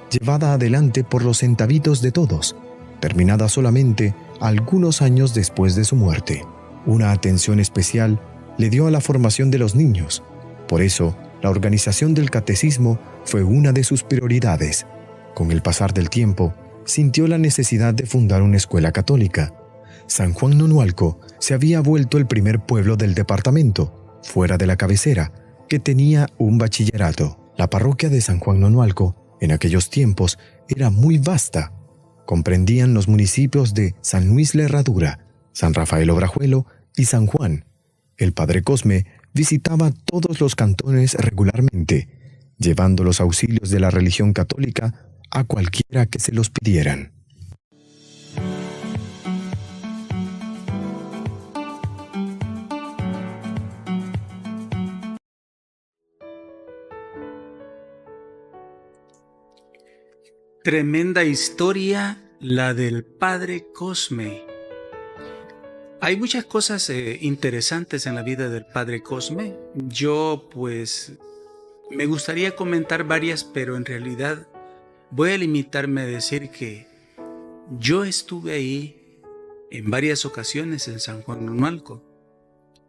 llevada 0.10 0.54
adelante 0.54 1.04
por 1.04 1.24
los 1.24 1.38
centavitos 1.38 2.02
de 2.02 2.12
todos, 2.12 2.56
terminada 3.00 3.50
solamente 3.50 4.16
algunos 4.40 5.04
años 5.04 5.36
después 5.36 5.76
de 5.76 5.84
su 5.84 5.96
muerte. 5.96 6.44
Una 6.88 7.12
atención 7.12 7.60
especial 7.60 8.20
le 8.58 8.72
dio 8.72 8.88
a 8.88 8.92
la 8.92 9.00
formación 9.00 9.52
de 9.52 9.60
los 9.60 9.76
niños. 9.76 10.24
Por 10.68 10.82
eso, 10.82 11.16
la 11.44 11.52
organización 11.52 12.16
del 12.16 12.32
catecismo 12.32 12.98
fue 13.26 13.44
una 13.44 13.74
de 13.74 13.84
sus 13.84 14.02
prioridades. 14.02 14.88
Con 15.36 15.52
el 15.52 15.62
pasar 15.62 15.94
del 15.94 16.10
tiempo, 16.10 16.56
sintió 16.86 17.28
la 17.28 17.38
necesidad 17.38 17.94
de 17.94 18.08
fundar 18.08 18.42
una 18.42 18.58
escuela 18.58 18.92
católica. 18.92 19.54
San 20.08 20.34
Juan 20.34 20.58
Nonualco 20.58 21.20
se 21.38 21.54
había 21.54 21.80
vuelto 21.80 22.18
el 22.18 22.26
primer 22.26 22.60
pueblo 22.60 22.96
del 22.96 23.14
departamento, 23.14 24.20
fuera 24.24 24.58
de 24.58 24.66
la 24.66 24.78
cabecera, 24.78 25.32
que 25.72 25.80
tenía 25.80 26.28
un 26.38 26.58
bachillerato. 26.58 27.54
La 27.56 27.70
parroquia 27.70 28.10
de 28.10 28.20
San 28.20 28.40
Juan 28.40 28.60
Nonualco 28.60 29.38
en 29.40 29.54
aquellos 29.54 29.90
tiempos 29.90 30.38
era 30.68 30.90
muy 30.90 31.18
vasta. 31.18 31.72
Comprendían 32.26 32.94
los 32.94 33.08
municipios 33.08 33.74
de 33.74 33.96
San 34.02 34.28
Luis 34.28 34.54
la 34.54 34.64
Herradura, 34.64 35.28
San 35.54 35.74
Rafael 35.74 36.10
Obrajuelo 36.10 36.66
y 36.98 37.06
San 37.06 37.26
Juan. 37.26 37.64
El 38.18 38.34
padre 38.34 38.64
Cosme 38.64 39.06
visitaba 39.34 39.92
todos 39.92 40.42
los 40.42 40.58
cantones 40.58 41.14
regularmente, 41.14 42.10
llevando 42.58 43.06
los 43.06 43.22
auxilios 43.22 43.70
de 43.70 43.80
la 43.80 43.92
religión 43.92 44.34
católica 44.34 45.08
a 45.30 45.46
cualquiera 45.46 46.06
que 46.06 46.20
se 46.20 46.34
los 46.34 46.50
pidieran. 46.50 47.14
Tremenda 60.64 61.24
historia 61.24 62.22
la 62.40 62.76
del 62.76 63.04
padre 63.04 63.72
Cosme. 63.74 64.44
Hay 66.00 66.18
muchas 66.18 66.46
cosas 66.46 66.88
eh, 66.92 67.18
interesantes 67.22 68.06
en 68.06 68.14
la 68.14 68.22
vida 68.22 68.48
del 68.48 68.68
padre 68.68 69.02
Cosme. 69.02 69.56
Yo 69.74 70.50
pues 70.54 71.14
me 71.90 72.06
gustaría 72.06 72.56
comentar 72.56 73.06
varias, 73.06 73.44
pero 73.44 73.76
en 73.76 73.86
realidad 73.86 74.48
voy 75.10 75.32
a 75.32 75.38
limitarme 75.40 76.02
a 76.02 76.06
decir 76.06 76.52
que 76.52 76.86
yo 77.80 78.04
estuve 78.04 78.54
ahí 78.54 79.20
en 79.72 79.90
varias 79.90 80.26
ocasiones 80.26 80.88
en 80.88 81.00
San 81.00 81.24
Juan 81.24 81.44
Nualco. 81.44 82.04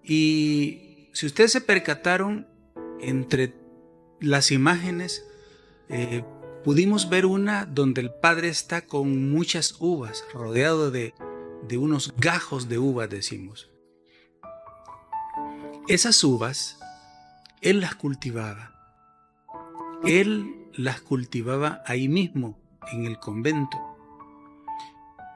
Y 0.04 1.08
si 1.14 1.24
ustedes 1.24 1.52
se 1.52 1.62
percataron, 1.62 2.46
entre 3.00 3.54
las 4.20 4.50
imágenes 4.50 5.26
eh, 5.88 6.22
pudimos 6.64 7.08
ver 7.08 7.26
una 7.26 7.66
donde 7.66 8.00
el 8.00 8.10
padre 8.10 8.48
está 8.48 8.86
con 8.86 9.30
muchas 9.30 9.76
uvas, 9.80 10.24
rodeado 10.32 10.90
de, 10.90 11.14
de 11.68 11.78
unos 11.78 12.14
gajos 12.16 12.68
de 12.68 12.78
uvas, 12.78 13.10
decimos. 13.10 13.70
Esas 15.88 16.22
uvas, 16.22 16.78
él 17.60 17.80
las 17.80 17.94
cultivaba. 17.94 18.72
Él 20.04 20.68
las 20.74 21.00
cultivaba 21.00 21.82
ahí 21.86 22.08
mismo, 22.08 22.58
en 22.92 23.06
el 23.06 23.18
convento. 23.18 23.78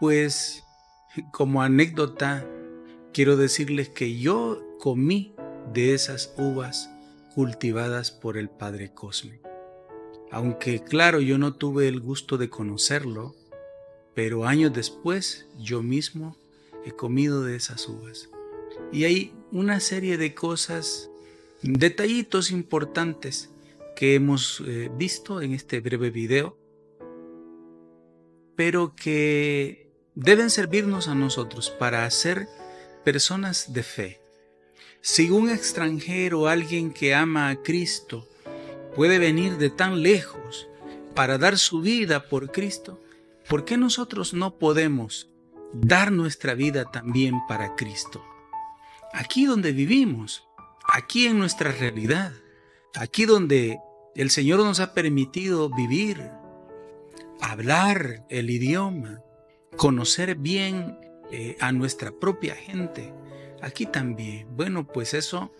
Pues, 0.00 0.64
como 1.32 1.62
anécdota, 1.62 2.46
quiero 3.12 3.36
decirles 3.36 3.88
que 3.88 4.18
yo 4.18 4.62
comí 4.78 5.34
de 5.72 5.94
esas 5.94 6.34
uvas 6.36 6.90
cultivadas 7.34 8.10
por 8.10 8.36
el 8.36 8.48
padre 8.48 8.92
Cosme. 8.92 9.45
Aunque 10.30 10.82
claro, 10.82 11.20
yo 11.20 11.38
no 11.38 11.54
tuve 11.54 11.88
el 11.88 12.00
gusto 12.00 12.38
de 12.38 12.50
conocerlo, 12.50 13.34
pero 14.14 14.46
años 14.46 14.72
después 14.72 15.46
yo 15.58 15.82
mismo 15.82 16.36
he 16.84 16.92
comido 16.92 17.44
de 17.44 17.56
esas 17.56 17.88
uvas. 17.88 18.28
Y 18.92 19.04
hay 19.04 19.34
una 19.52 19.80
serie 19.80 20.16
de 20.16 20.34
cosas, 20.34 21.10
detallitos 21.62 22.50
importantes 22.50 23.50
que 23.94 24.14
hemos 24.14 24.62
eh, 24.66 24.90
visto 24.96 25.40
en 25.40 25.52
este 25.52 25.80
breve 25.80 26.10
video, 26.10 26.56
pero 28.54 28.94
que 28.94 29.90
deben 30.14 30.50
servirnos 30.50 31.08
a 31.08 31.14
nosotros 31.14 31.70
para 31.70 32.08
ser 32.10 32.48
personas 33.04 33.72
de 33.72 33.82
fe. 33.82 34.20
Si 35.00 35.30
un 35.30 35.50
extranjero, 35.50 36.48
alguien 36.48 36.92
que 36.92 37.14
ama 37.14 37.50
a 37.50 37.62
Cristo, 37.62 38.28
puede 38.96 39.18
venir 39.18 39.58
de 39.58 39.68
tan 39.68 40.02
lejos 40.02 40.68
para 41.14 41.36
dar 41.36 41.58
su 41.58 41.82
vida 41.82 42.28
por 42.30 42.50
Cristo, 42.50 42.98
¿por 43.46 43.66
qué 43.66 43.76
nosotros 43.76 44.32
no 44.32 44.58
podemos 44.58 45.28
dar 45.74 46.10
nuestra 46.10 46.54
vida 46.54 46.90
también 46.90 47.34
para 47.46 47.76
Cristo? 47.76 48.24
Aquí 49.12 49.44
donde 49.44 49.72
vivimos, 49.72 50.48
aquí 50.90 51.26
en 51.26 51.38
nuestra 51.38 51.72
realidad, 51.72 52.32
aquí 52.94 53.26
donde 53.26 53.78
el 54.14 54.30
Señor 54.30 54.60
nos 54.60 54.80
ha 54.80 54.94
permitido 54.94 55.68
vivir, 55.68 56.30
hablar 57.42 58.24
el 58.30 58.48
idioma, 58.48 59.20
conocer 59.76 60.36
bien 60.36 60.98
eh, 61.30 61.58
a 61.60 61.70
nuestra 61.70 62.12
propia 62.12 62.54
gente, 62.54 63.12
aquí 63.60 63.84
también. 63.84 64.48
Bueno, 64.56 64.86
pues 64.86 65.12
eso, 65.12 65.52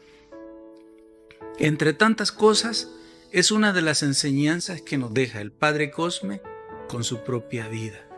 entre 1.59 1.93
tantas 1.93 2.33
cosas, 2.33 2.91
es 3.37 3.51
una 3.51 3.75
de 3.75 3.83
las 3.83 4.03
enseñanzas 4.03 4.81
que 4.81 4.97
nos 4.97 5.13
deja 5.13 5.43
el 5.43 5.53
Padre 5.53 5.91
Cosme 5.91 6.41
con 6.89 7.05
su 7.05 7.23
propia 7.23 7.69
vida. 7.69 8.09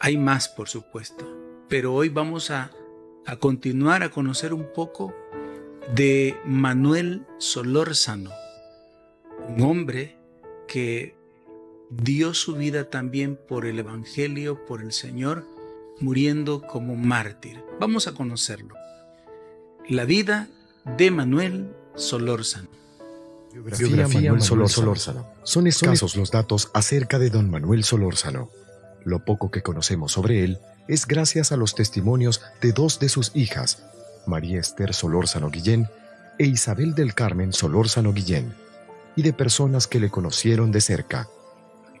Hay 0.00 0.16
más, 0.16 0.48
por 0.48 0.68
supuesto, 0.68 1.24
pero 1.68 1.94
hoy 1.94 2.08
vamos 2.08 2.50
a, 2.50 2.72
a 3.24 3.36
continuar 3.36 4.02
a 4.02 4.10
conocer 4.10 4.52
un 4.52 4.66
poco 4.74 5.14
de 5.94 6.36
Manuel 6.44 7.24
Solórzano, 7.38 8.32
un 9.46 9.62
hombre 9.62 10.16
que 10.66 11.14
dio 11.88 12.34
su 12.34 12.56
vida 12.56 12.90
también 12.90 13.36
por 13.36 13.64
el 13.64 13.78
Evangelio, 13.78 14.66
por 14.66 14.82
el 14.82 14.90
Señor, 14.90 15.46
muriendo 16.00 16.62
como 16.62 16.96
mártir. 16.96 17.62
Vamos 17.78 18.08
a 18.08 18.12
conocerlo. 18.12 18.74
La 19.88 20.04
vida 20.04 20.48
de 20.96 21.12
Manuel 21.12 21.72
Solórzano. 21.94 22.87
Biografía, 23.62 24.32
Manuel 24.32 24.42
Solórzano. 24.68 25.26
Son 25.42 25.66
escasos 25.66 26.16
los 26.16 26.30
datos 26.30 26.70
acerca 26.74 27.18
de 27.18 27.30
don 27.30 27.50
Manuel 27.50 27.84
Solórzano. 27.84 28.50
Lo 29.04 29.24
poco 29.24 29.50
que 29.50 29.62
conocemos 29.62 30.12
sobre 30.12 30.44
él 30.44 30.58
es 30.86 31.06
gracias 31.06 31.52
a 31.52 31.56
los 31.56 31.74
testimonios 31.74 32.40
de 32.60 32.72
dos 32.72 32.98
de 32.98 33.08
sus 33.08 33.30
hijas, 33.34 33.84
María 34.26 34.60
Esther 34.60 34.94
Solórzano 34.94 35.50
Guillén 35.50 35.88
e 36.38 36.46
Isabel 36.46 36.94
del 36.94 37.14
Carmen 37.14 37.52
Solórzano 37.52 38.12
Guillén, 38.12 38.54
y 39.16 39.22
de 39.22 39.32
personas 39.32 39.86
que 39.86 40.00
le 40.00 40.10
conocieron 40.10 40.70
de 40.70 40.80
cerca. 40.80 41.28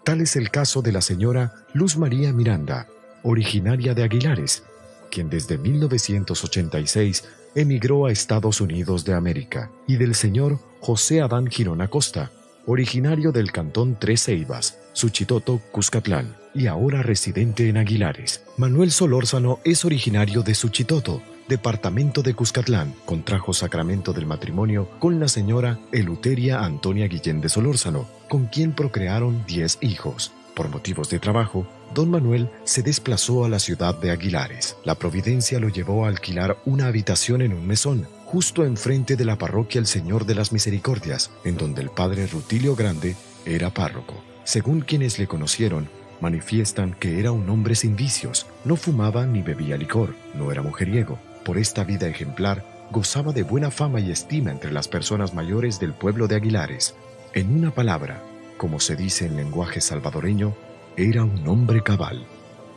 Tal 0.04 0.20
es 0.20 0.36
el 0.36 0.50
caso 0.50 0.82
de 0.82 0.92
la 0.92 1.02
señora 1.02 1.54
Luz 1.74 1.96
María 1.96 2.32
Miranda, 2.32 2.86
originaria 3.22 3.94
de 3.94 4.04
Aguilares, 4.04 4.62
quien 5.10 5.28
desde 5.28 5.58
1986 5.58 7.24
emigró 7.54 8.06
a 8.06 8.12
Estados 8.12 8.60
Unidos 8.60 9.04
de 9.04 9.14
América, 9.14 9.70
y 9.86 9.96
del 9.96 10.14
señor 10.14 10.60
José 10.80 11.20
Adán 11.20 11.48
Girón 11.48 11.80
Acosta, 11.80 12.30
originario 12.66 13.32
del 13.32 13.50
cantón 13.52 13.96
Tres 13.98 14.24
Ceibas, 14.24 14.78
Suchitoto, 14.92 15.60
Cuscatlán, 15.72 16.36
y 16.54 16.66
ahora 16.66 17.02
residente 17.02 17.68
en 17.68 17.76
Aguilares. 17.76 18.44
Manuel 18.56 18.90
Solórzano 18.90 19.60
es 19.64 19.84
originario 19.84 20.42
de 20.42 20.54
Suchitoto, 20.54 21.22
departamento 21.48 22.22
de 22.22 22.34
Cuscatlán, 22.34 22.94
contrajo 23.04 23.52
sacramento 23.52 24.12
del 24.12 24.26
matrimonio 24.26 24.88
con 24.98 25.18
la 25.18 25.28
señora 25.28 25.78
Eluteria 25.92 26.60
Antonia 26.60 27.08
Guillén 27.08 27.40
de 27.40 27.48
Solórzano, 27.48 28.06
con 28.28 28.46
quien 28.46 28.72
procrearon 28.72 29.44
10 29.46 29.78
hijos. 29.80 30.32
Por 30.54 30.68
motivos 30.68 31.08
de 31.08 31.20
trabajo, 31.20 31.66
don 31.94 32.10
Manuel 32.10 32.50
se 32.64 32.82
desplazó 32.82 33.44
a 33.44 33.48
la 33.48 33.60
ciudad 33.60 33.98
de 33.98 34.10
Aguilares. 34.10 34.76
La 34.84 34.96
providencia 34.96 35.60
lo 35.60 35.68
llevó 35.68 36.04
a 36.04 36.08
alquilar 36.08 36.58
una 36.66 36.86
habitación 36.88 37.42
en 37.42 37.52
un 37.52 37.66
mesón, 37.66 38.08
justo 38.30 38.66
enfrente 38.66 39.16
de 39.16 39.24
la 39.24 39.38
parroquia 39.38 39.78
El 39.78 39.86
Señor 39.86 40.26
de 40.26 40.34
las 40.34 40.52
Misericordias, 40.52 41.30
en 41.44 41.56
donde 41.56 41.80
el 41.80 41.88
padre 41.88 42.26
Rutilio 42.26 42.76
Grande 42.76 43.16
era 43.46 43.70
párroco. 43.70 44.22
Según 44.44 44.82
quienes 44.82 45.18
le 45.18 45.26
conocieron, 45.26 45.88
manifiestan 46.20 46.92
que 46.92 47.20
era 47.20 47.32
un 47.32 47.48
hombre 47.48 47.74
sin 47.74 47.96
vicios, 47.96 48.46
no 48.66 48.76
fumaba 48.76 49.24
ni 49.24 49.40
bebía 49.40 49.78
licor, 49.78 50.14
no 50.34 50.52
era 50.52 50.60
mujeriego. 50.60 51.18
Por 51.42 51.56
esta 51.56 51.84
vida 51.84 52.06
ejemplar, 52.06 52.66
gozaba 52.90 53.32
de 53.32 53.44
buena 53.44 53.70
fama 53.70 53.98
y 53.98 54.10
estima 54.10 54.50
entre 54.50 54.72
las 54.72 54.88
personas 54.88 55.32
mayores 55.32 55.80
del 55.80 55.94
pueblo 55.94 56.28
de 56.28 56.36
Aguilares. 56.36 56.96
En 57.32 57.56
una 57.56 57.70
palabra, 57.70 58.22
como 58.58 58.78
se 58.78 58.94
dice 58.94 59.24
en 59.24 59.36
lenguaje 59.36 59.80
salvadoreño, 59.80 60.54
era 60.98 61.24
un 61.24 61.48
hombre 61.48 61.82
cabal, 61.82 62.26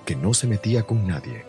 que 0.06 0.16
no 0.16 0.34
se 0.34 0.48
metía 0.48 0.84
con 0.84 1.06
nadie. 1.06 1.44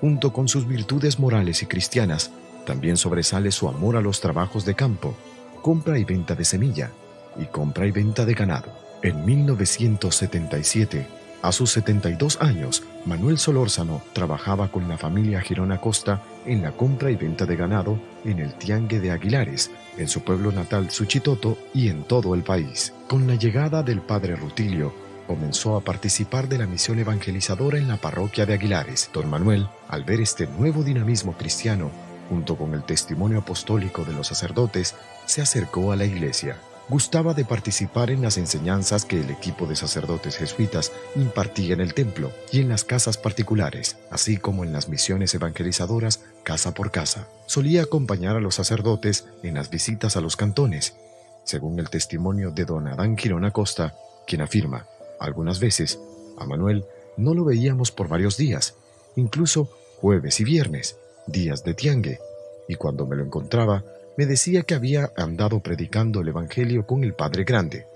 Junto 0.00 0.32
con 0.32 0.48
sus 0.48 0.66
virtudes 0.66 1.18
morales 1.18 1.62
y 1.62 1.66
cristianas, 1.66 2.32
también 2.64 2.96
sobresale 2.96 3.50
su 3.50 3.68
amor 3.68 3.96
a 3.96 4.00
los 4.00 4.20
trabajos 4.20 4.64
de 4.64 4.74
campo, 4.74 5.14
compra 5.62 5.98
y 5.98 6.04
venta 6.04 6.34
de 6.34 6.44
semilla 6.44 6.90
y 7.36 7.46
compra 7.46 7.86
y 7.86 7.90
venta 7.90 8.24
de 8.24 8.34
ganado. 8.34 8.72
En 9.02 9.24
1977, 9.24 11.06
a 11.42 11.50
sus 11.50 11.72
72 11.72 12.40
años, 12.40 12.84
Manuel 13.04 13.36
Solórzano 13.36 14.00
trabajaba 14.12 14.68
con 14.70 14.88
la 14.88 14.96
familia 14.96 15.40
Girona 15.40 15.80
Costa 15.80 16.22
en 16.46 16.62
la 16.62 16.70
compra 16.70 17.10
y 17.10 17.16
venta 17.16 17.46
de 17.46 17.56
ganado 17.56 17.98
en 18.24 18.38
el 18.38 18.54
Tiangue 18.54 19.00
de 19.00 19.10
Aguilares, 19.10 19.72
en 19.98 20.06
su 20.06 20.22
pueblo 20.22 20.52
natal 20.52 20.90
Suchitoto 20.90 21.58
y 21.74 21.88
en 21.88 22.04
todo 22.04 22.36
el 22.36 22.44
país. 22.44 22.94
Con 23.08 23.26
la 23.26 23.34
llegada 23.34 23.82
del 23.82 24.00
padre 24.00 24.36
Rutilio, 24.36 24.94
comenzó 25.26 25.76
a 25.76 25.80
participar 25.80 26.48
de 26.48 26.58
la 26.58 26.66
misión 26.66 27.00
evangelizadora 27.00 27.78
en 27.78 27.88
la 27.88 27.96
parroquia 27.96 28.46
de 28.46 28.54
Aguilares. 28.54 29.10
Don 29.12 29.28
Manuel, 29.28 29.66
al 29.88 30.04
ver 30.04 30.20
este 30.20 30.46
nuevo 30.46 30.84
dinamismo 30.84 31.32
cristiano, 31.32 31.90
junto 32.32 32.56
con 32.56 32.72
el 32.72 32.82
testimonio 32.82 33.40
apostólico 33.40 34.06
de 34.06 34.14
los 34.14 34.28
sacerdotes, 34.28 34.94
se 35.26 35.42
acercó 35.42 35.92
a 35.92 35.96
la 35.96 36.06
iglesia 36.06 36.56
gustaba 36.88 37.32
de 37.32 37.44
participar 37.44 38.10
en 38.10 38.22
las 38.22 38.38
enseñanzas 38.38 39.04
que 39.04 39.20
el 39.20 39.30
equipo 39.30 39.66
de 39.66 39.76
sacerdotes 39.76 40.36
jesuitas 40.36 40.92
impartía 41.14 41.74
en 41.74 41.80
el 41.80 41.94
templo 41.94 42.32
y 42.50 42.60
en 42.60 42.68
las 42.68 42.84
casas 42.84 43.16
particulares, 43.16 43.96
así 44.10 44.36
como 44.36 44.64
en 44.64 44.72
las 44.72 44.88
misiones 44.88 45.34
evangelizadoras 45.34 46.20
casa 46.42 46.74
por 46.74 46.90
casa. 46.90 47.28
Solía 47.46 47.82
acompañar 47.82 48.36
a 48.36 48.40
los 48.40 48.56
sacerdotes 48.56 49.26
en 49.42 49.54
las 49.54 49.70
visitas 49.70 50.16
a 50.16 50.20
los 50.20 50.36
cantones, 50.36 50.96
según 51.44 51.78
el 51.78 51.88
testimonio 51.88 52.50
de 52.50 52.64
don 52.64 52.88
Adán 52.88 53.16
Quirón 53.16 53.44
Acosta, 53.44 53.94
quien 54.26 54.42
afirma, 54.42 54.86
algunas 55.20 55.60
veces, 55.60 55.98
a 56.38 56.46
Manuel 56.46 56.84
no 57.16 57.34
lo 57.34 57.44
veíamos 57.44 57.90
por 57.90 58.08
varios 58.08 58.36
días, 58.36 58.74
incluso 59.16 59.70
jueves 60.00 60.40
y 60.40 60.44
viernes, 60.44 60.96
días 61.26 61.64
de 61.64 61.74
tiangue, 61.74 62.20
y 62.68 62.76
cuando 62.76 63.06
me 63.06 63.16
lo 63.16 63.24
encontraba, 63.24 63.84
me 64.16 64.26
decía 64.26 64.62
que 64.62 64.74
había 64.74 65.10
andado 65.16 65.60
predicando 65.60 66.20
el 66.20 66.28
Evangelio 66.28 66.86
con 66.86 67.04
el 67.04 67.14
Padre 67.14 67.44
Grande. 67.44 67.86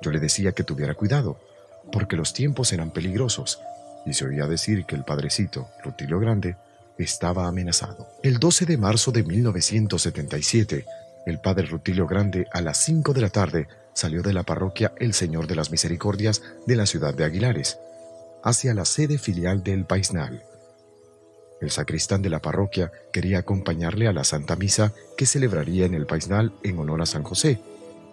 Yo 0.00 0.10
le 0.10 0.20
decía 0.20 0.52
que 0.52 0.64
tuviera 0.64 0.94
cuidado, 0.94 1.38
porque 1.92 2.16
los 2.16 2.32
tiempos 2.32 2.72
eran 2.72 2.90
peligrosos, 2.90 3.60
y 4.04 4.14
se 4.14 4.24
oía 4.24 4.46
decir 4.46 4.84
que 4.84 4.94
el 4.94 5.04
Padrecito, 5.04 5.68
Rutilio 5.82 6.18
Grande, 6.20 6.56
estaba 6.98 7.46
amenazado. 7.46 8.08
El 8.22 8.38
12 8.38 8.66
de 8.66 8.76
marzo 8.78 9.12
de 9.12 9.22
1977, 9.22 10.84
el 11.26 11.40
Padre 11.40 11.66
Rutilio 11.66 12.06
Grande 12.06 12.46
a 12.52 12.60
las 12.60 12.78
5 12.78 13.12
de 13.12 13.20
la 13.20 13.30
tarde 13.30 13.68
salió 13.92 14.22
de 14.22 14.32
la 14.32 14.44
parroquia 14.44 14.92
El 14.98 15.12
Señor 15.14 15.46
de 15.46 15.56
las 15.56 15.70
Misericordias 15.70 16.42
de 16.66 16.76
la 16.76 16.86
ciudad 16.86 17.14
de 17.14 17.24
Aguilares, 17.24 17.78
hacia 18.44 18.74
la 18.74 18.84
sede 18.84 19.18
filial 19.18 19.62
del 19.62 19.84
Paisnal. 19.84 20.42
El 21.60 21.70
sacristán 21.70 22.20
de 22.20 22.30
la 22.30 22.40
parroquia 22.40 22.92
quería 23.12 23.38
acompañarle 23.38 24.08
a 24.08 24.12
la 24.12 24.24
Santa 24.24 24.56
Misa 24.56 24.92
que 25.16 25.26
celebraría 25.26 25.86
en 25.86 25.94
el 25.94 26.06
Paisnal 26.06 26.52
en 26.62 26.78
honor 26.78 27.00
a 27.00 27.06
San 27.06 27.22
José. 27.22 27.60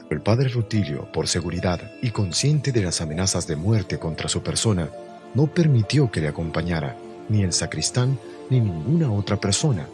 El 0.10 0.22
padre 0.22 0.48
Rutilio, 0.50 1.12
por 1.12 1.28
seguridad 1.28 1.92
y 2.02 2.12
consciente 2.12 2.72
de 2.72 2.84
las 2.84 3.02
amenazas 3.02 3.48
de 3.48 3.56
muerte 3.56 4.00
contra 4.00 4.30
su 4.30 4.44
persona, 4.44 4.90
no 5.34 5.48
permitió 5.48 6.10
que 6.10 6.22
le 6.22 6.28
acompañara 6.30 6.98
ni 7.28 7.44
el 7.44 7.52
sacristán 7.52 8.18
ni 8.50 8.60
ninguna 8.62 9.12
otra 9.12 9.38
persona, 9.38 9.88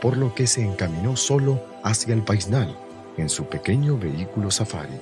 por 0.00 0.16
lo 0.16 0.34
que 0.34 0.46
se 0.46 0.62
encaminó 0.62 1.16
solo 1.16 1.62
hacia 1.82 2.14
el 2.14 2.22
Paisnal 2.22 2.76
en 3.16 3.28
su 3.28 3.46
pequeño 3.46 3.98
vehículo 3.98 4.50
safari. 4.50 4.98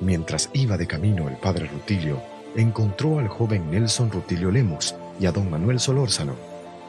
Mientras 0.00 0.50
iba 0.52 0.76
de 0.76 0.86
camino 0.86 1.28
el 1.28 1.36
padre 1.36 1.66
Rutilio, 1.66 2.20
encontró 2.56 3.18
al 3.18 3.28
joven 3.28 3.70
Nelson 3.70 4.10
Rutilio 4.10 4.50
Lemos 4.50 4.94
y 5.20 5.26
a 5.26 5.32
don 5.32 5.50
Manuel 5.50 5.80
Solórzano, 5.80 6.34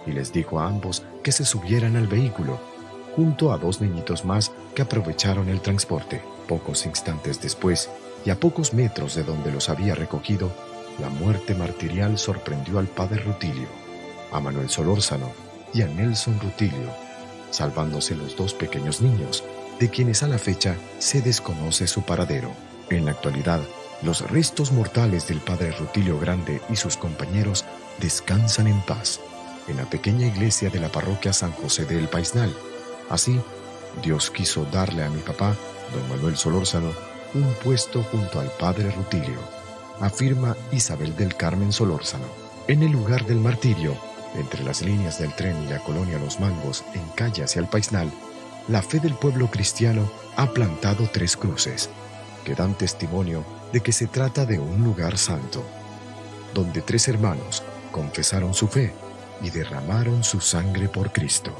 y 0.07 0.13
les 0.13 0.31
dijo 0.31 0.59
a 0.59 0.67
ambos 0.67 1.03
que 1.21 1.31
se 1.31 1.45
subieran 1.45 1.95
al 1.95 2.07
vehículo, 2.07 2.59
junto 3.15 3.51
a 3.51 3.57
dos 3.57 3.81
niñitos 3.81 4.25
más 4.25 4.51
que 4.73 4.81
aprovecharon 4.81 5.49
el 5.49 5.61
transporte. 5.61 6.21
Pocos 6.47 6.85
instantes 6.85 7.41
después, 7.41 7.89
y 8.25 8.29
a 8.29 8.39
pocos 8.39 8.73
metros 8.73 9.15
de 9.15 9.23
donde 9.23 9.51
los 9.51 9.69
había 9.69 9.95
recogido, 9.95 10.51
la 10.99 11.09
muerte 11.09 11.53
martirial 11.53 12.17
sorprendió 12.17 12.79
al 12.79 12.87
padre 12.87 13.21
Rutilio, 13.21 13.67
a 14.31 14.39
Manuel 14.39 14.69
Solórzano 14.69 15.31
y 15.73 15.81
a 15.81 15.87
Nelson 15.87 16.39
Rutilio, 16.39 16.89
salvándose 17.51 18.15
los 18.15 18.35
dos 18.35 18.53
pequeños 18.53 19.01
niños, 19.01 19.43
de 19.79 19.89
quienes 19.89 20.23
a 20.23 20.27
la 20.27 20.39
fecha 20.39 20.75
se 20.97 21.21
desconoce 21.21 21.85
su 21.87 22.01
paradero. 22.01 22.51
En 22.89 23.05
la 23.05 23.11
actualidad, 23.11 23.59
los 24.01 24.29
restos 24.29 24.71
mortales 24.71 25.27
del 25.27 25.39
padre 25.39 25.71
Rutilio 25.71 26.19
Grande 26.19 26.61
y 26.69 26.75
sus 26.75 26.97
compañeros 26.97 27.65
descansan 27.99 28.67
en 28.67 28.79
paz 28.81 29.19
en 29.67 29.77
la 29.77 29.89
pequeña 29.89 30.27
iglesia 30.27 30.69
de 30.69 30.79
la 30.79 30.89
parroquia 30.89 31.33
San 31.33 31.51
José 31.51 31.85
del 31.85 32.07
Paisnal. 32.07 32.55
Así, 33.09 33.39
Dios 34.01 34.31
quiso 34.31 34.65
darle 34.65 35.03
a 35.03 35.09
mi 35.09 35.21
papá, 35.21 35.55
don 35.93 36.09
Manuel 36.09 36.37
Solórzano, 36.37 36.91
un 37.33 37.53
puesto 37.63 38.03
junto 38.03 38.39
al 38.39 38.51
padre 38.59 38.91
Rutilio, 38.91 39.39
afirma 39.99 40.55
Isabel 40.71 41.15
del 41.15 41.35
Carmen 41.35 41.71
Solórzano. 41.71 42.25
En 42.67 42.83
el 42.83 42.91
lugar 42.91 43.25
del 43.25 43.39
martirio, 43.39 43.95
entre 44.35 44.63
las 44.63 44.81
líneas 44.81 45.19
del 45.19 45.33
tren 45.35 45.63
y 45.63 45.67
la 45.69 45.79
colonia 45.79 46.19
Los 46.19 46.39
Mangos, 46.39 46.83
en 46.93 47.07
calle 47.15 47.43
hacia 47.43 47.61
el 47.61 47.67
Paisnal, 47.67 48.11
la 48.67 48.81
fe 48.81 48.99
del 48.99 49.13
pueblo 49.13 49.49
cristiano 49.49 50.09
ha 50.35 50.51
plantado 50.51 51.09
tres 51.11 51.37
cruces, 51.37 51.89
que 52.43 52.53
dan 52.53 52.77
testimonio 52.77 53.43
de 53.71 53.81
que 53.81 53.91
se 53.91 54.07
trata 54.07 54.45
de 54.45 54.59
un 54.59 54.83
lugar 54.83 55.17
santo, 55.17 55.63
donde 56.53 56.81
tres 56.81 57.07
hermanos 57.07 57.63
confesaron 57.91 58.53
su 58.53 58.67
fe 58.67 58.93
y 59.41 59.49
derramaron 59.49 60.23
su 60.23 60.41
sangre 60.41 60.89
por 60.89 61.11
Cristo. 61.11 61.55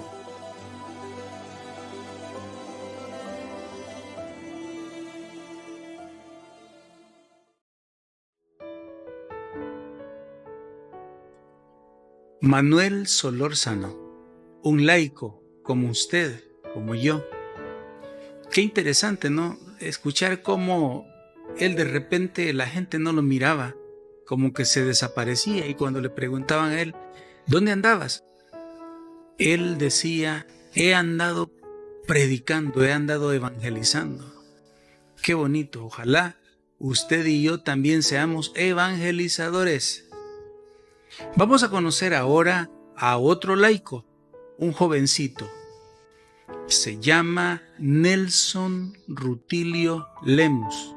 Manuel 12.41 13.07
Solórzano 13.07 14.07
un 14.63 14.85
laico 14.85 15.41
como 15.63 15.89
usted, 15.89 16.43
como 16.73 16.95
yo. 16.95 17.25
Qué 18.51 18.61
interesante, 18.61 19.29
¿no? 19.29 19.57
Escuchar 19.79 20.41
cómo 20.41 21.07
él 21.57 21.75
de 21.75 21.85
repente 21.85 22.51
la 22.53 22.67
gente 22.67 22.99
no 22.99 23.13
lo 23.13 23.21
miraba, 23.21 23.75
como 24.25 24.53
que 24.53 24.65
se 24.65 24.83
desaparecía 24.83 25.67
y 25.67 25.75
cuando 25.75 26.01
le 26.01 26.09
preguntaban 26.09 26.71
a 26.71 26.81
él, 26.81 26.95
¿dónde 27.47 27.71
andabas? 27.71 28.23
Él 29.37 29.77
decía, 29.77 30.47
he 30.73 30.93
andado 30.93 31.51
predicando, 32.05 32.83
he 32.83 32.91
andado 32.91 33.33
evangelizando. 33.33 34.33
Qué 35.21 35.33
bonito, 35.33 35.85
ojalá 35.85 36.37
usted 36.79 37.25
y 37.25 37.43
yo 37.43 37.61
también 37.61 38.03
seamos 38.03 38.51
evangelizadores. 38.55 40.09
Vamos 41.35 41.63
a 41.63 41.69
conocer 41.69 42.13
ahora 42.13 42.69
a 42.95 43.17
otro 43.17 43.55
laico, 43.55 44.05
un 44.57 44.73
jovencito. 44.73 45.49
Se 46.67 46.99
llama 46.99 47.61
Nelson 47.79 48.97
Rutilio 49.07 50.07
Lemus. 50.23 50.95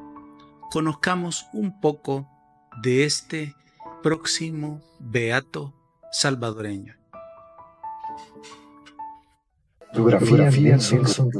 Conozcamos 0.70 1.46
un 1.52 1.80
poco 1.80 2.28
de 2.82 3.04
este 3.04 3.54
próximo 4.02 4.82
beato 4.98 5.74
salvadoreño. 6.10 6.94
Biografía 9.92 10.50
de 10.50 10.60
Nelson 10.60 11.30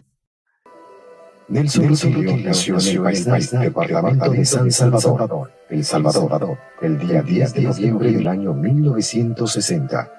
Nelson 1.49 1.89
Rutilio 1.89 2.37
nació 2.37 2.79
en 2.79 2.87
el 2.87 3.03
país 3.03 3.51
departamento 3.51 4.31
de 4.31 4.45
San 4.45 4.71
Salvador, 4.71 5.51
El 5.69 5.85
Salvador, 5.85 6.59
el 6.81 6.99
día 6.99 7.23
10 7.23 7.55
de 7.55 7.63
noviembre 7.63 8.13
del 8.13 8.29
año 8.29 8.55
1960, 8.55 10.13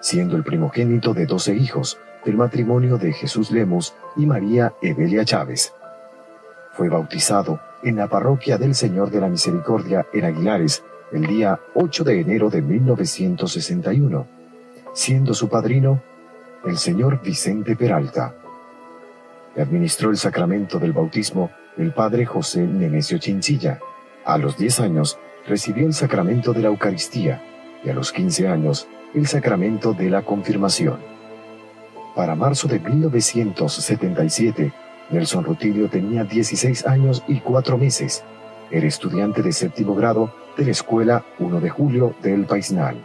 siendo 0.00 0.36
el 0.36 0.44
primogénito 0.44 1.14
de 1.14 1.24
12 1.24 1.54
hijos 1.54 1.98
del 2.24 2.36
matrimonio 2.36 2.98
de 2.98 3.14
Jesús 3.14 3.50
Lemos 3.50 3.94
y 4.16 4.26
María 4.26 4.74
Evelia 4.82 5.24
Chávez. 5.24 5.72
Fue 6.74 6.90
bautizado 6.90 7.60
en 7.82 7.96
la 7.96 8.08
parroquia 8.08 8.58
del 8.58 8.74
Señor 8.74 9.10
de 9.10 9.20
la 9.20 9.28
Misericordia 9.28 10.06
en 10.12 10.24
Aguilares 10.26 10.82
el 11.12 11.26
día 11.26 11.58
8 11.74 12.04
de 12.04 12.20
enero 12.20 12.50
de 12.50 12.62
1961, 12.62 14.26
siendo 14.94 15.34
su 15.34 15.48
padrino 15.48 16.02
el 16.64 16.76
señor 16.76 17.22
Vicente 17.22 17.76
Peralta 17.76 18.34
administró 19.60 20.10
el 20.10 20.16
sacramento 20.16 20.78
del 20.78 20.92
bautismo 20.92 21.50
el 21.76 21.92
padre 21.92 22.26
José 22.26 22.60
Nemesio 22.60 23.18
Chinchilla. 23.18 23.78
A 24.24 24.38
los 24.38 24.56
10 24.56 24.80
años 24.80 25.18
recibió 25.46 25.86
el 25.86 25.94
sacramento 25.94 26.52
de 26.52 26.60
la 26.60 26.68
Eucaristía 26.68 27.42
y 27.84 27.88
a 27.88 27.94
los 27.94 28.12
15 28.12 28.48
años 28.48 28.88
el 29.14 29.26
sacramento 29.26 29.92
de 29.92 30.10
la 30.10 30.22
confirmación. 30.22 30.98
Para 32.14 32.34
marzo 32.34 32.66
de 32.68 32.80
1977, 32.80 34.72
Nelson 35.10 35.44
Rutilio 35.44 35.88
tenía 35.88 36.24
16 36.24 36.86
años 36.86 37.22
y 37.28 37.40
4 37.40 37.78
meses. 37.78 38.24
Era 38.70 38.86
estudiante 38.86 39.42
de 39.42 39.52
séptimo 39.52 39.94
grado 39.94 40.34
de 40.58 40.64
la 40.64 40.72
Escuela 40.72 41.24
1 41.38 41.60
de 41.60 41.70
Julio 41.70 42.14
del 42.20 42.44
Paisnal. 42.44 42.96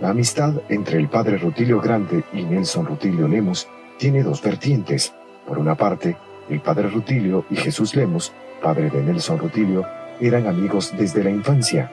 La 0.00 0.08
amistad 0.10 0.54
entre 0.68 0.98
el 0.98 1.08
padre 1.08 1.38
Rutilio 1.38 1.80
Grande 1.80 2.24
y 2.32 2.42
Nelson 2.42 2.84
Rutilio 2.84 3.28
Lemus 3.28 3.68
tiene 3.96 4.24
dos 4.24 4.42
vertientes. 4.42 5.14
Por 5.46 5.56
una 5.56 5.76
parte, 5.76 6.16
el 6.50 6.60
padre 6.60 6.90
Rutilio 6.90 7.44
y 7.48 7.54
Jesús 7.54 7.94
Lemos, 7.94 8.32
padre 8.60 8.90
de 8.90 9.04
Nelson 9.04 9.38
Rutilio, 9.38 9.86
eran 10.20 10.48
amigos 10.48 10.92
desde 10.98 11.22
la 11.22 11.30
infancia. 11.30 11.92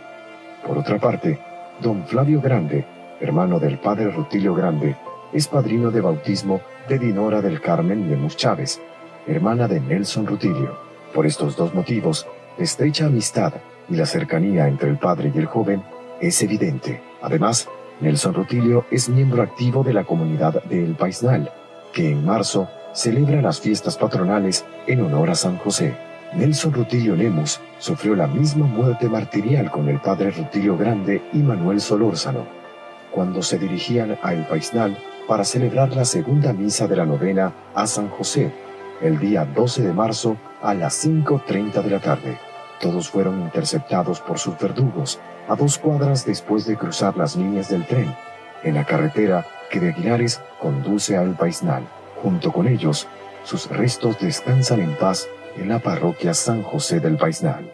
Por 0.65 0.79
otra 0.79 0.97
parte, 0.97 1.39
don 1.79 2.03
Flavio 2.07 2.41
Grande, 2.41 2.83
hermano 3.19 3.59
del 3.59 3.77
padre 3.77 4.09
Rutilio 4.09 4.55
Grande, 4.55 4.95
es 5.31 5.47
padrino 5.47 5.91
de 5.91 6.01
bautismo 6.01 6.59
de 6.89 6.97
Dinora 6.97 7.39
del 7.39 7.61
Carmen 7.61 8.09
Lemus 8.09 8.35
Chávez, 8.35 8.81
hermana 9.27 9.67
de 9.67 9.79
Nelson 9.79 10.25
Rutilio. 10.25 10.75
Por 11.13 11.27
estos 11.27 11.55
dos 11.55 11.75
motivos, 11.75 12.25
estrecha 12.57 13.05
amistad 13.05 13.53
y 13.91 13.95
la 13.95 14.05
cercanía 14.05 14.67
entre 14.67 14.89
el 14.89 14.97
padre 14.97 15.31
y 15.33 15.37
el 15.37 15.45
joven 15.45 15.83
es 16.21 16.41
evidente. 16.41 17.01
Además, 17.21 17.67
Nelson 17.99 18.33
Rutilio 18.33 18.85
es 18.89 19.09
miembro 19.09 19.43
activo 19.43 19.83
de 19.83 19.93
la 19.93 20.05
comunidad 20.05 20.63
de 20.63 20.83
El 20.83 20.95
Paisnal, 20.95 21.51
que 21.91 22.09
en 22.09 22.25
marzo 22.25 22.69
celebra 22.93 23.41
las 23.41 23.59
fiestas 23.59 23.97
patronales 23.97 24.65
en 24.87 25.01
honor 25.01 25.29
a 25.29 25.35
San 25.35 25.57
José. 25.57 25.95
Nelson 26.33 26.71
Rutilio 26.71 27.15
Lemus 27.15 27.59
sufrió 27.79 28.15
la 28.15 28.27
misma 28.27 28.65
muerte 28.65 29.09
martirial 29.09 29.69
con 29.69 29.89
el 29.89 29.99
padre 29.99 30.31
Rutilio 30.31 30.77
Grande 30.77 31.21
y 31.33 31.39
Manuel 31.39 31.81
Solórzano, 31.81 32.45
cuando 33.11 33.43
se 33.43 33.59
dirigían 33.59 34.17
a 34.23 34.33
El 34.33 34.45
Paisnal 34.45 34.97
para 35.27 35.43
celebrar 35.43 35.93
la 35.93 36.05
segunda 36.05 36.53
misa 36.53 36.87
de 36.87 36.95
la 36.95 37.05
novena 37.05 37.51
a 37.75 37.85
San 37.85 38.07
José, 38.07 38.51
el 39.01 39.19
día 39.19 39.45
12 39.45 39.83
de 39.83 39.93
marzo 39.93 40.37
a 40.61 40.73
las 40.73 41.05
5.30 41.05 41.83
de 41.83 41.89
la 41.89 41.99
tarde. 41.99 42.50
Todos 42.81 43.09
fueron 43.09 43.41
interceptados 43.41 44.19
por 44.21 44.39
sus 44.39 44.57
verdugos 44.57 45.19
a 45.47 45.55
dos 45.55 45.77
cuadras 45.77 46.25
después 46.25 46.65
de 46.65 46.77
cruzar 46.77 47.15
las 47.15 47.35
líneas 47.35 47.69
del 47.69 47.85
tren, 47.85 48.15
en 48.63 48.73
la 48.73 48.85
carretera 48.85 49.45
que 49.69 49.79
de 49.79 49.89
Aguilares 49.89 50.41
conduce 50.59 51.15
al 51.15 51.37
Paisnal. 51.37 51.87
Junto 52.23 52.51
con 52.51 52.67
ellos, 52.67 53.07
sus 53.43 53.69
restos 53.69 54.19
descansan 54.19 54.79
en 54.79 54.95
paz 54.95 55.27
en 55.57 55.69
la 55.69 55.79
parroquia 55.79 56.33
San 56.33 56.63
José 56.63 56.99
del 56.99 57.17
Paisnal. 57.17 57.71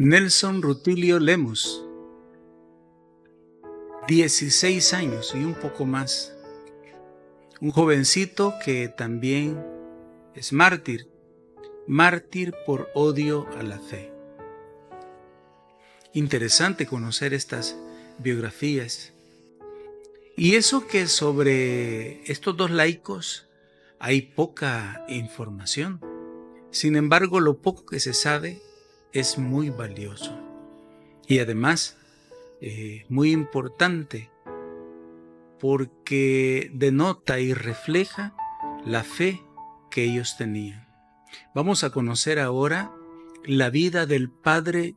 Nelson 0.00 0.62
Rutilio 0.62 1.18
Lemus, 1.18 1.87
16 4.08 4.94
años 4.94 5.34
y 5.34 5.44
un 5.44 5.52
poco 5.52 5.84
más. 5.84 6.34
Un 7.60 7.72
jovencito 7.72 8.54
que 8.64 8.88
también 8.88 9.62
es 10.34 10.54
mártir, 10.54 11.10
mártir 11.86 12.54
por 12.64 12.88
odio 12.94 13.46
a 13.58 13.62
la 13.62 13.78
fe. 13.78 14.10
Interesante 16.14 16.86
conocer 16.86 17.34
estas 17.34 17.76
biografías. 18.18 19.12
Y 20.38 20.54
eso 20.54 20.86
que 20.86 21.06
sobre 21.06 22.22
estos 22.32 22.56
dos 22.56 22.70
laicos 22.70 23.46
hay 23.98 24.22
poca 24.22 25.04
información. 25.08 26.00
Sin 26.70 26.96
embargo, 26.96 27.40
lo 27.40 27.58
poco 27.58 27.84
que 27.84 28.00
se 28.00 28.14
sabe 28.14 28.62
es 29.12 29.36
muy 29.36 29.68
valioso. 29.68 30.34
Y 31.26 31.40
además, 31.40 31.97
eh, 32.60 33.04
muy 33.08 33.32
importante 33.32 34.30
porque 35.60 36.70
denota 36.72 37.40
y 37.40 37.54
refleja 37.54 38.34
la 38.84 39.04
fe 39.04 39.42
que 39.90 40.04
ellos 40.04 40.36
tenían. 40.36 40.86
Vamos 41.54 41.84
a 41.84 41.90
conocer 41.90 42.38
ahora 42.38 42.92
la 43.44 43.70
vida 43.70 44.06
del 44.06 44.30
padre 44.30 44.94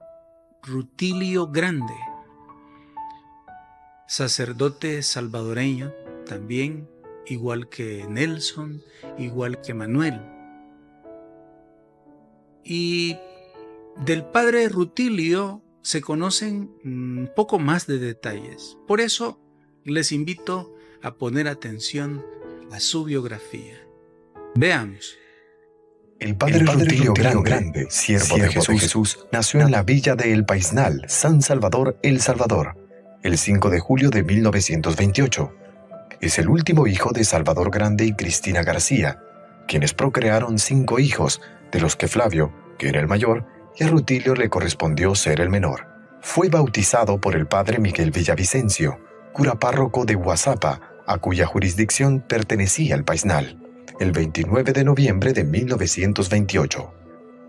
Rutilio 0.64 1.48
Grande, 1.48 1.96
sacerdote 4.08 5.02
salvadoreño 5.02 5.92
también, 6.26 6.90
igual 7.26 7.70
que 7.70 8.06
Nelson, 8.08 8.82
igual 9.18 9.62
que 9.62 9.74
Manuel. 9.74 10.22
Y 12.64 13.18
del 13.98 14.26
padre 14.26 14.70
Rutilio 14.70 15.64
se 15.82 16.02
conocen 16.02 16.72
un 16.84 17.32
poco 17.36 17.60
más 17.60 17.88
de 17.88 18.00
detalles. 18.00 18.78
Por 18.88 19.02
eso 19.02 19.40
les 19.84 20.12
invito 20.12 20.76
a 21.02 21.16
poner 21.16 21.48
atención 21.48 22.24
a 22.72 22.80
su 22.80 23.04
biografía. 23.04 23.76
Veamos. 24.56 25.18
El 26.20 26.38
padre, 26.38 26.60
Rutilio, 26.60 27.14
Grande, 27.14 27.88
siervo, 27.90 28.38
de, 28.38 28.50
Jesús, 28.50 29.26
nació 29.32 29.62
en 29.62 29.72
la 29.72 29.82
villa 29.82 30.16
de 30.16 30.34
El 30.34 30.46
Paisnal, 30.46 31.04
San 31.08 31.42
Salvador, 31.42 31.98
El 32.04 32.22
Salvador, 32.22 32.78
el 33.24 33.40
5 33.40 33.72
de 33.72 33.80
julio 33.80 34.12
de 34.12 34.22
1928. 34.22 35.56
Es 36.22 36.38
el 36.38 36.48
último 36.48 36.86
hijo 36.86 37.12
de 37.12 37.24
Salvador 37.24 37.72
Grande 37.72 38.06
y 38.06 38.14
Cristina 38.14 38.62
García, 38.62 39.20
quienes 39.68 39.96
procrearon 39.96 40.60
cinco 40.60 41.00
hijos, 41.00 41.42
de 41.72 41.80
los 41.80 41.96
que 41.96 42.08
Flavio, 42.08 42.54
que 42.78 42.90
era 42.90 43.00
el 43.00 43.08
mayor, 43.08 43.48
y 43.78 43.84
a 43.84 43.88
Rutilio 43.88 44.36
le 44.36 44.50
correspondió 44.50 45.16
ser 45.16 45.42
el 45.42 45.50
menor. 45.50 45.88
Fue 46.22 46.50
bautizado 46.50 47.20
por 47.20 47.36
el 47.36 47.48
padre 47.48 47.80
Miguel 47.80 48.12
Villavicencio, 48.12 49.00
cura 49.34 49.56
párroco 49.56 50.06
de 50.06 50.16
Guasapa, 50.16 50.82
a 51.08 51.18
cuya 51.18 51.46
jurisdicción 51.46 52.22
pertenecía 52.22 52.96
el 52.96 53.04
Paisnal 53.04 53.58
el 54.02 54.12
29 54.14 54.74
de 54.74 54.84
noviembre 54.84 55.32
de 55.32 55.44
1928. 55.44 56.92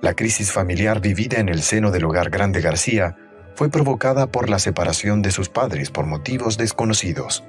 La 0.02 0.12
crisis 0.12 0.52
familiar 0.52 1.00
vivida 1.00 1.38
en 1.38 1.48
el 1.48 1.62
seno 1.62 1.90
del 1.90 2.04
hogar 2.04 2.28
Grande 2.28 2.60
García 2.60 3.16
fue 3.54 3.70
provocada 3.70 4.26
por 4.26 4.50
la 4.50 4.58
separación 4.58 5.22
de 5.22 5.30
sus 5.30 5.48
padres 5.48 5.90
por 5.90 6.04
motivos 6.04 6.58
desconocidos. 6.58 7.42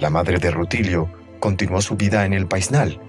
La 0.00 0.10
madre 0.10 0.38
de 0.38 0.50
Rutilio 0.50 1.08
continuó 1.38 1.80
su 1.80 1.94
vida 1.94 2.26
en 2.26 2.32
el 2.32 2.48
Paisnal 2.48 3.00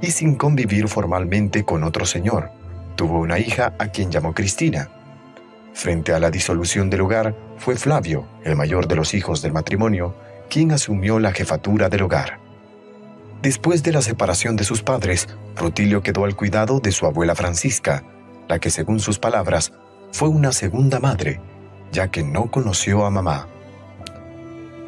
y 0.00 0.12
sin 0.12 0.34
convivir 0.36 0.88
formalmente 0.88 1.64
con 1.64 1.84
otro 1.84 2.06
señor. 2.06 2.50
Tuvo 2.98 3.20
una 3.20 3.38
hija 3.38 3.74
a 3.78 3.86
quien 3.86 4.10
llamó 4.10 4.34
Cristina. 4.34 4.88
Frente 5.72 6.12
a 6.12 6.18
la 6.18 6.32
disolución 6.32 6.90
del 6.90 7.02
hogar, 7.02 7.32
fue 7.56 7.76
Flavio, 7.76 8.26
el 8.42 8.56
mayor 8.56 8.88
de 8.88 8.96
los 8.96 9.14
hijos 9.14 9.40
del 9.40 9.52
matrimonio, 9.52 10.16
quien 10.50 10.72
asumió 10.72 11.20
la 11.20 11.30
jefatura 11.30 11.88
del 11.88 12.02
hogar. 12.02 12.40
Después 13.40 13.84
de 13.84 13.92
la 13.92 14.02
separación 14.02 14.56
de 14.56 14.64
sus 14.64 14.82
padres, 14.82 15.28
Rutilio 15.54 16.02
quedó 16.02 16.24
al 16.24 16.34
cuidado 16.34 16.80
de 16.80 16.90
su 16.90 17.06
abuela 17.06 17.36
Francisca, 17.36 18.02
la 18.48 18.58
que 18.58 18.68
según 18.68 18.98
sus 18.98 19.20
palabras 19.20 19.72
fue 20.10 20.28
una 20.28 20.50
segunda 20.50 20.98
madre, 20.98 21.40
ya 21.92 22.08
que 22.08 22.24
no 22.24 22.50
conoció 22.50 23.06
a 23.06 23.10
mamá. 23.10 23.46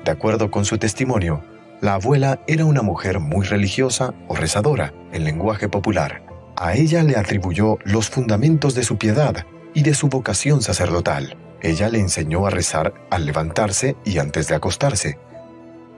De 0.05 0.11
acuerdo 0.11 0.51
con 0.51 0.65
su 0.65 0.79
testimonio, 0.79 1.45
la 1.81 1.95
abuela 1.95 2.41
era 2.49 2.65
una 2.65 2.83
mujer 2.83 3.21
muy 3.21 3.47
religiosa 3.47 4.15
o 4.27 4.35
rezadora 4.35 4.93
en 5.13 5.23
lenguaje 5.23 5.69
popular. 5.69 6.30
A 6.61 6.75
ella 6.75 7.03
le 7.03 7.17
atribuyó 7.17 7.79
los 7.85 8.11
fundamentos 8.11 8.75
de 8.75 8.85
su 8.85 8.99
piedad 8.99 9.47
y 9.73 9.83
de 9.83 9.95
su 9.95 10.09
vocación 10.09 10.61
sacerdotal. 10.61 11.39
Ella 11.63 11.89
le 11.89 12.01
enseñó 12.01 12.47
a 12.47 12.51
rezar 12.51 12.93
al 13.09 13.25
levantarse 13.25 13.97
y 14.05 14.19
antes 14.19 14.47
de 14.47 14.57
acostarse. 14.57 15.19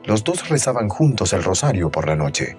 Los 0.04 0.22
dos 0.22 0.48
rezaban 0.48 0.88
juntos 0.88 1.32
el 1.32 1.42
rosario 1.42 1.90
por 1.90 2.06
la 2.06 2.14
noche. 2.14 2.56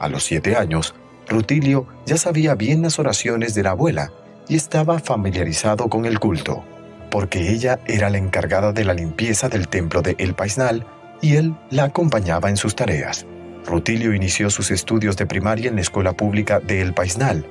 A 0.00 0.08
los 0.08 0.24
siete 0.24 0.56
años, 0.56 0.96
Rutilio 1.28 1.86
ya 2.04 2.16
sabía 2.16 2.56
bien 2.56 2.82
las 2.82 2.98
oraciones 2.98 3.54
de 3.54 3.62
la 3.62 3.70
abuela 3.70 4.10
y 4.48 4.56
estaba 4.56 4.98
familiarizado 4.98 5.88
con 5.88 6.04
el 6.04 6.18
culto, 6.18 6.64
porque 7.12 7.52
ella 7.52 7.78
era 7.86 8.10
la 8.10 8.18
encargada 8.18 8.72
de 8.72 8.84
la 8.84 8.92
limpieza 8.92 9.48
del 9.48 9.68
templo 9.68 10.02
de 10.02 10.16
El 10.18 10.34
Paisnal 10.34 10.84
y 11.22 11.36
él 11.36 11.56
la 11.70 11.84
acompañaba 11.84 12.50
en 12.50 12.56
sus 12.56 12.74
tareas. 12.74 13.24
Rutilio 13.66 14.14
inició 14.14 14.48
sus 14.48 14.70
estudios 14.70 15.16
de 15.16 15.26
primaria 15.26 15.68
en 15.68 15.74
la 15.74 15.80
escuela 15.80 16.12
pública 16.12 16.60
de 16.60 16.80
El 16.80 16.94
Paisnal. 16.94 17.46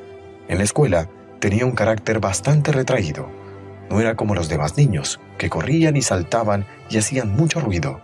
En 0.47 0.58
la 0.58 0.63
escuela 0.63 1.10
tenía 1.39 1.65
un 1.65 1.73
carácter 1.73 2.19
bastante 2.19 2.71
retraído. 2.71 3.30
No 3.89 3.99
era 3.99 4.15
como 4.15 4.34
los 4.34 4.47
demás 4.47 4.78
niños, 4.78 5.19
que 5.38 5.49
corrían 5.49 5.97
y 5.97 6.01
saltaban 6.01 6.65
y 6.89 6.97
hacían 6.97 7.36
mucho 7.36 7.60
ruido. 7.60 7.99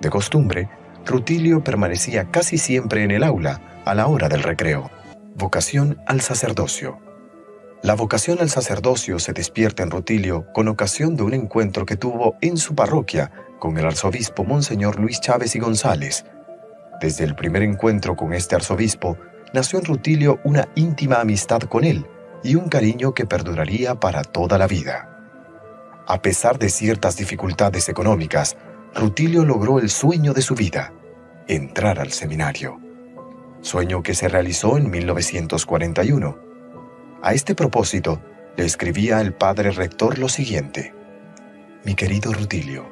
De 0.00 0.10
costumbre, 0.10 0.68
Rutilio 1.06 1.62
permanecía 1.62 2.30
casi 2.30 2.58
siempre 2.58 3.04
en 3.04 3.12
el 3.12 3.22
aula 3.22 3.60
a 3.84 3.94
la 3.94 4.08
hora 4.08 4.28
del 4.28 4.42
recreo. 4.42 4.90
Vocación 5.36 5.98
al 6.06 6.20
sacerdocio. 6.20 6.98
La 7.82 7.94
vocación 7.94 8.38
al 8.40 8.50
sacerdocio 8.50 9.18
se 9.18 9.32
despierta 9.32 9.82
en 9.82 9.90
Rutilio 9.90 10.46
con 10.52 10.68
ocasión 10.68 11.16
de 11.16 11.22
un 11.22 11.34
encuentro 11.34 11.86
que 11.86 11.96
tuvo 11.96 12.36
en 12.40 12.56
su 12.56 12.74
parroquia 12.74 13.30
con 13.58 13.78
el 13.78 13.86
arzobispo 13.86 14.44
Monseñor 14.44 14.98
Luis 14.98 15.20
Chávez 15.20 15.54
y 15.54 15.60
González. 15.60 16.24
Desde 17.02 17.24
el 17.24 17.34
primer 17.34 17.64
encuentro 17.64 18.14
con 18.14 18.32
este 18.32 18.54
arzobispo, 18.54 19.18
nació 19.52 19.80
en 19.80 19.86
Rutilio 19.86 20.38
una 20.44 20.68
íntima 20.76 21.16
amistad 21.16 21.58
con 21.62 21.82
él 21.82 22.06
y 22.44 22.54
un 22.54 22.68
cariño 22.68 23.12
que 23.12 23.26
perduraría 23.26 23.96
para 23.96 24.22
toda 24.22 24.56
la 24.56 24.68
vida. 24.68 25.08
A 26.06 26.22
pesar 26.22 26.60
de 26.60 26.68
ciertas 26.68 27.16
dificultades 27.16 27.88
económicas, 27.88 28.56
Rutilio 28.94 29.44
logró 29.44 29.80
el 29.80 29.90
sueño 29.90 30.32
de 30.32 30.42
su 30.42 30.54
vida, 30.54 30.92
entrar 31.48 31.98
al 31.98 32.12
seminario. 32.12 32.78
Sueño 33.62 34.04
que 34.04 34.14
se 34.14 34.28
realizó 34.28 34.78
en 34.78 34.88
1941 34.88 36.38
a 37.20 37.34
este 37.34 37.56
propósito, 37.56 38.22
le 38.56 38.64
escribía 38.64 39.20
el 39.20 39.32
padre 39.32 39.72
rector 39.72 40.18
lo 40.18 40.28
siguiente. 40.28 40.94
Mi 41.84 41.96
querido 41.96 42.32
Rutilio, 42.32 42.86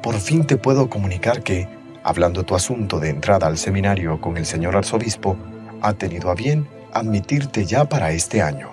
por 0.00 0.14
fin 0.14 0.46
te 0.46 0.56
puedo 0.56 0.88
comunicar 0.88 1.42
que, 1.42 1.68
hablando 2.04 2.44
tu 2.44 2.54
asunto 2.54 3.00
de 3.00 3.10
entrada 3.10 3.48
al 3.48 3.58
seminario 3.58 4.20
con 4.20 4.36
el 4.36 4.46
señor 4.46 4.76
arzobispo, 4.76 5.36
ha 5.82 5.94
tenido 5.94 6.30
a 6.30 6.34
bien 6.34 6.68
admitirte 6.92 7.64
ya 7.64 7.86
para 7.86 8.12
este 8.12 8.40
año. 8.40 8.68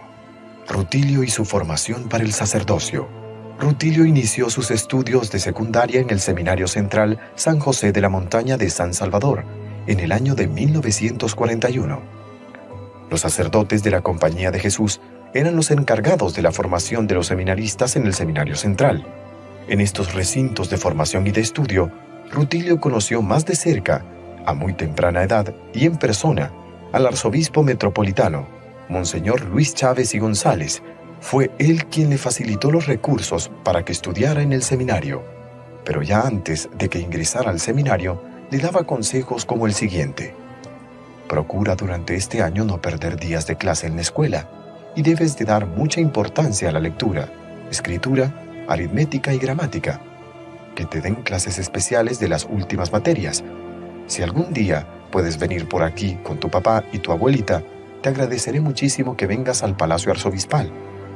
Rutilio 0.67 1.23
y 1.23 1.29
su 1.29 1.43
formación 1.43 2.07
para 2.07 2.23
el 2.23 2.33
sacerdocio. 2.33 3.07
Rutilio 3.59 4.05
inició 4.05 4.49
sus 4.49 4.69
estudios 4.69 5.31
de 5.31 5.39
secundaria 5.39 6.01
en 6.01 6.09
el 6.11 6.19
Seminario 6.19 6.67
Central 6.67 7.19
San 7.35 7.59
José 7.59 7.91
de 7.91 8.01
la 8.01 8.09
Montaña 8.09 8.57
de 8.57 8.69
San 8.69 8.93
Salvador 8.93 9.43
en 9.87 9.99
el 9.99 10.11
año 10.11 10.35
de 10.35 10.47
1941 10.47 12.21
los 13.11 13.19
sacerdotes 13.19 13.83
de 13.83 13.91
la 13.91 14.01
Compañía 14.01 14.51
de 14.51 14.59
Jesús 14.59 15.01
eran 15.33 15.57
los 15.57 15.69
encargados 15.69 16.33
de 16.33 16.41
la 16.41 16.53
formación 16.53 17.07
de 17.07 17.15
los 17.15 17.27
seminaristas 17.27 17.97
en 17.97 18.07
el 18.07 18.13
Seminario 18.13 18.55
Central. 18.55 19.05
En 19.67 19.81
estos 19.81 20.13
recintos 20.13 20.69
de 20.69 20.77
formación 20.77 21.27
y 21.27 21.31
de 21.31 21.41
estudio, 21.41 21.91
Rutilio 22.31 22.79
conoció 22.79 23.21
más 23.21 23.45
de 23.45 23.55
cerca, 23.55 24.05
a 24.45 24.53
muy 24.53 24.73
temprana 24.73 25.23
edad 25.23 25.53
y 25.73 25.85
en 25.85 25.97
persona, 25.97 26.51
al 26.93 27.05
arzobispo 27.05 27.61
metropolitano, 27.61 28.47
Monseñor 28.87 29.45
Luis 29.45 29.75
Chávez 29.75 30.13
y 30.15 30.19
González. 30.19 30.81
Fue 31.19 31.51
él 31.59 31.85
quien 31.85 32.09
le 32.09 32.17
facilitó 32.17 32.71
los 32.71 32.87
recursos 32.87 33.51
para 33.63 33.83
que 33.83 33.91
estudiara 33.91 34.41
en 34.41 34.53
el 34.53 34.63
seminario. 34.63 35.23
Pero 35.83 36.01
ya 36.03 36.21
antes 36.21 36.69
de 36.77 36.89
que 36.89 36.99
ingresara 36.99 37.51
al 37.51 37.59
seminario, 37.59 38.23
le 38.49 38.59
daba 38.59 38.85
consejos 38.85 39.45
como 39.45 39.67
el 39.67 39.73
siguiente. 39.73 40.33
Procura 41.27 41.75
durante 41.75 42.15
este 42.15 42.41
año 42.41 42.63
no 42.63 42.81
perder 42.81 43.17
días 43.17 43.45
de 43.45 43.57
clase 43.57 43.87
en 43.87 43.95
la 43.95 44.01
escuela 44.01 44.49
y 44.95 45.01
debes 45.01 45.37
de 45.37 45.45
dar 45.45 45.67
mucha 45.67 45.99
importancia 45.99 46.69
a 46.69 46.71
la 46.71 46.79
lectura, 46.79 47.29
escritura, 47.69 48.33
aritmética 48.67 49.33
y 49.33 49.37
gramática. 49.37 50.01
Que 50.75 50.85
te 50.85 51.01
den 51.01 51.15
clases 51.15 51.59
especiales 51.59 52.19
de 52.19 52.29
las 52.29 52.45
últimas 52.45 52.91
materias. 52.91 53.43
Si 54.07 54.21
algún 54.21 54.53
día 54.53 54.87
puedes 55.11 55.37
venir 55.37 55.67
por 55.67 55.83
aquí 55.83 56.17
con 56.23 56.39
tu 56.39 56.49
papá 56.49 56.83
y 56.91 56.99
tu 56.99 57.11
abuelita, 57.11 57.63
te 58.01 58.09
agradeceré 58.09 58.61
muchísimo 58.61 59.15
que 59.15 59.27
vengas 59.27 59.63
al 59.63 59.77
Palacio 59.77 60.11
Arzobispal 60.11 60.71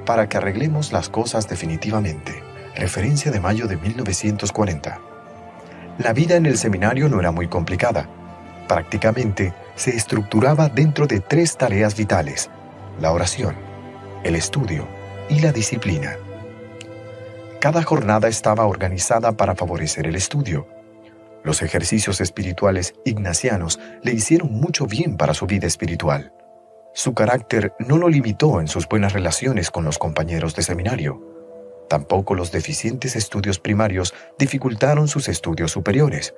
para 0.06 0.30
que 0.30 0.38
arreglemos 0.38 0.92
las 0.92 1.10
cosas 1.10 1.50
definitivamente. 1.50 2.44
Referencia 2.76 3.32
de 3.32 3.40
mayo 3.40 3.68
de 3.68 3.78
1940. 3.78 5.00
La 5.98 6.14
vida 6.14 6.36
en 6.36 6.46
el 6.46 6.58
seminario 6.58 7.10
no 7.10 7.20
era 7.20 7.32
muy 7.32 7.48
complicada. 7.48 8.10
Prácticamente 8.68 9.54
se 9.76 9.96
estructuraba 9.96 10.70
dentro 10.70 11.08
de 11.08 11.22
tres 11.22 11.58
tareas 11.58 11.96
vitales, 11.96 12.50
la 13.00 13.12
oración, 13.12 13.56
el 14.24 14.36
estudio 14.36 14.88
y 15.30 15.40
la 15.40 15.52
disciplina. 15.52 16.18
Cada 17.66 17.82
jornada 17.82 18.28
estaba 18.28 18.68
organizada 18.68 19.32
para 19.32 19.56
favorecer 19.56 20.06
el 20.06 20.16
estudio. 20.16 20.68
Los 21.44 21.64
ejercicios 21.64 22.22
espirituales 22.22 22.94
ignacianos 23.06 23.80
le 24.04 24.12
hicieron 24.12 24.52
mucho 24.52 24.86
bien 24.86 25.18
para 25.18 25.34
su 25.34 25.48
vida 25.48 25.66
espiritual. 25.66 26.32
Su 26.94 27.16
carácter 27.16 27.74
no 27.80 27.98
lo 27.98 28.08
limitó 28.08 28.62
en 28.62 28.68
sus 28.68 28.88
buenas 28.88 29.14
relaciones 29.14 29.72
con 29.72 29.84
los 29.84 29.98
compañeros 29.98 30.56
de 30.56 30.62
seminario. 30.62 31.20
Tampoco 31.90 32.36
los 32.36 32.52
deficientes 32.52 33.16
estudios 33.16 33.58
primarios 33.58 34.14
dificultaron 34.38 35.08
sus 35.08 35.28
estudios 35.28 35.72
superiores. 35.72 36.36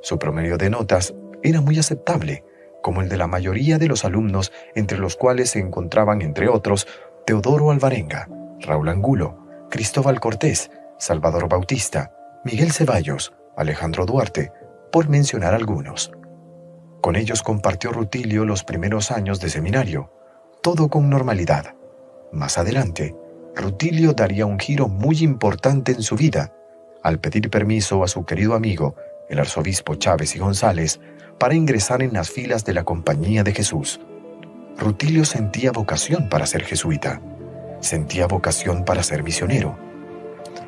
Su 0.00 0.20
promedio 0.20 0.58
de 0.58 0.70
notas 0.70 1.12
era 1.42 1.60
muy 1.60 1.80
aceptable 1.80 2.44
como 2.84 3.02
el 3.02 3.08
de 3.08 3.16
la 3.16 3.26
mayoría 3.26 3.78
de 3.78 3.88
los 3.88 4.04
alumnos, 4.04 4.52
entre 4.76 4.98
los 4.98 5.16
cuales 5.16 5.50
se 5.50 5.58
encontraban, 5.58 6.22
entre 6.22 6.48
otros, 6.48 6.86
Teodoro 7.26 7.72
Alvarenga, 7.72 8.28
Raúl 8.60 8.88
Angulo, 8.88 9.47
Cristóbal 9.70 10.18
Cortés, 10.18 10.70
Salvador 10.98 11.48
Bautista, 11.48 12.12
Miguel 12.44 12.72
Ceballos, 12.72 13.34
Alejandro 13.56 14.06
Duarte, 14.06 14.50
por 14.90 15.08
mencionar 15.08 15.54
algunos. 15.54 16.10
Con 17.02 17.16
ellos 17.16 17.42
compartió 17.42 17.92
Rutilio 17.92 18.44
los 18.44 18.64
primeros 18.64 19.10
años 19.10 19.40
de 19.40 19.50
seminario, 19.50 20.10
todo 20.62 20.88
con 20.88 21.10
normalidad. 21.10 21.74
Más 22.32 22.56
adelante, 22.56 23.14
Rutilio 23.54 24.14
daría 24.14 24.46
un 24.46 24.58
giro 24.58 24.88
muy 24.88 25.18
importante 25.18 25.92
en 25.92 26.02
su 26.02 26.16
vida 26.16 26.54
al 27.02 27.20
pedir 27.20 27.50
permiso 27.50 28.02
a 28.02 28.08
su 28.08 28.24
querido 28.24 28.54
amigo, 28.54 28.96
el 29.28 29.38
arzobispo 29.38 29.94
Chávez 29.94 30.34
y 30.34 30.38
González, 30.38 31.00
para 31.38 31.54
ingresar 31.54 32.02
en 32.02 32.12
las 32.12 32.30
filas 32.30 32.64
de 32.64 32.74
la 32.74 32.84
Compañía 32.84 33.44
de 33.44 33.52
Jesús. 33.52 34.00
Rutilio 34.76 35.24
sentía 35.24 35.72
vocación 35.72 36.28
para 36.28 36.46
ser 36.46 36.64
jesuita, 36.64 37.20
sentía 37.80 38.26
vocación 38.26 38.84
para 38.84 39.02
ser 39.02 39.22
misionero. 39.22 39.78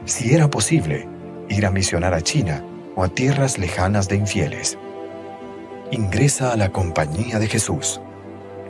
Si 0.04 0.34
era 0.34 0.48
posible, 0.48 1.08
ir 1.48 1.66
a 1.66 1.70
misionar 1.70 2.14
a 2.14 2.20
China 2.20 2.64
o 2.96 3.04
a 3.04 3.08
tierras 3.08 3.58
lejanas 3.58 4.08
de 4.08 4.16
infieles. 4.16 4.78
Ingresa 5.90 6.52
a 6.52 6.56
la 6.56 6.70
Compañía 6.70 7.38
de 7.38 7.48
Jesús. 7.48 8.00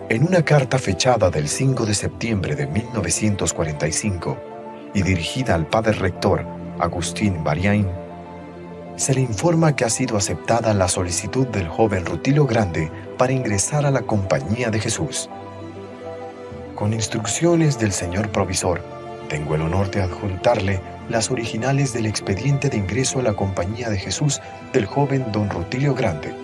En 0.08 0.26
una 0.26 0.42
carta 0.42 0.78
fechada 0.78 1.30
del 1.30 1.48
5 1.48 1.86
de 1.86 1.94
septiembre 1.94 2.56
de 2.56 2.66
1945 2.66 4.36
y 4.94 5.02
dirigida 5.02 5.54
al 5.54 5.66
padre 5.66 5.92
rector 5.92 6.44
Agustín 6.78 7.44
Bariain, 7.44 7.86
se 8.96 9.14
le 9.14 9.20
informa 9.20 9.76
que 9.76 9.84
ha 9.84 9.90
sido 9.90 10.16
aceptada 10.16 10.74
la 10.74 10.88
solicitud 10.88 11.46
del 11.46 11.68
joven 11.68 12.04
Rutilio 12.04 12.46
Grande 12.46 12.90
para 13.16 13.32
ingresar 13.32 13.86
a 13.86 13.90
la 13.90 14.02
Compañía 14.02 14.70
de 14.70 14.80
Jesús. 14.80 15.30
Con 16.80 16.94
instrucciones 16.94 17.78
del 17.78 17.92
señor 17.92 18.30
provisor, 18.30 18.80
tengo 19.28 19.54
el 19.54 19.60
honor 19.60 19.90
de 19.90 20.00
adjuntarle 20.00 20.80
las 21.10 21.30
originales 21.30 21.92
del 21.92 22.06
expediente 22.06 22.70
de 22.70 22.78
ingreso 22.78 23.18
a 23.18 23.22
la 23.22 23.34
Compañía 23.34 23.90
de 23.90 23.98
Jesús 23.98 24.40
del 24.72 24.86
joven 24.86 25.30
don 25.30 25.50
Rutilio 25.50 25.94
Grande, 25.94 26.34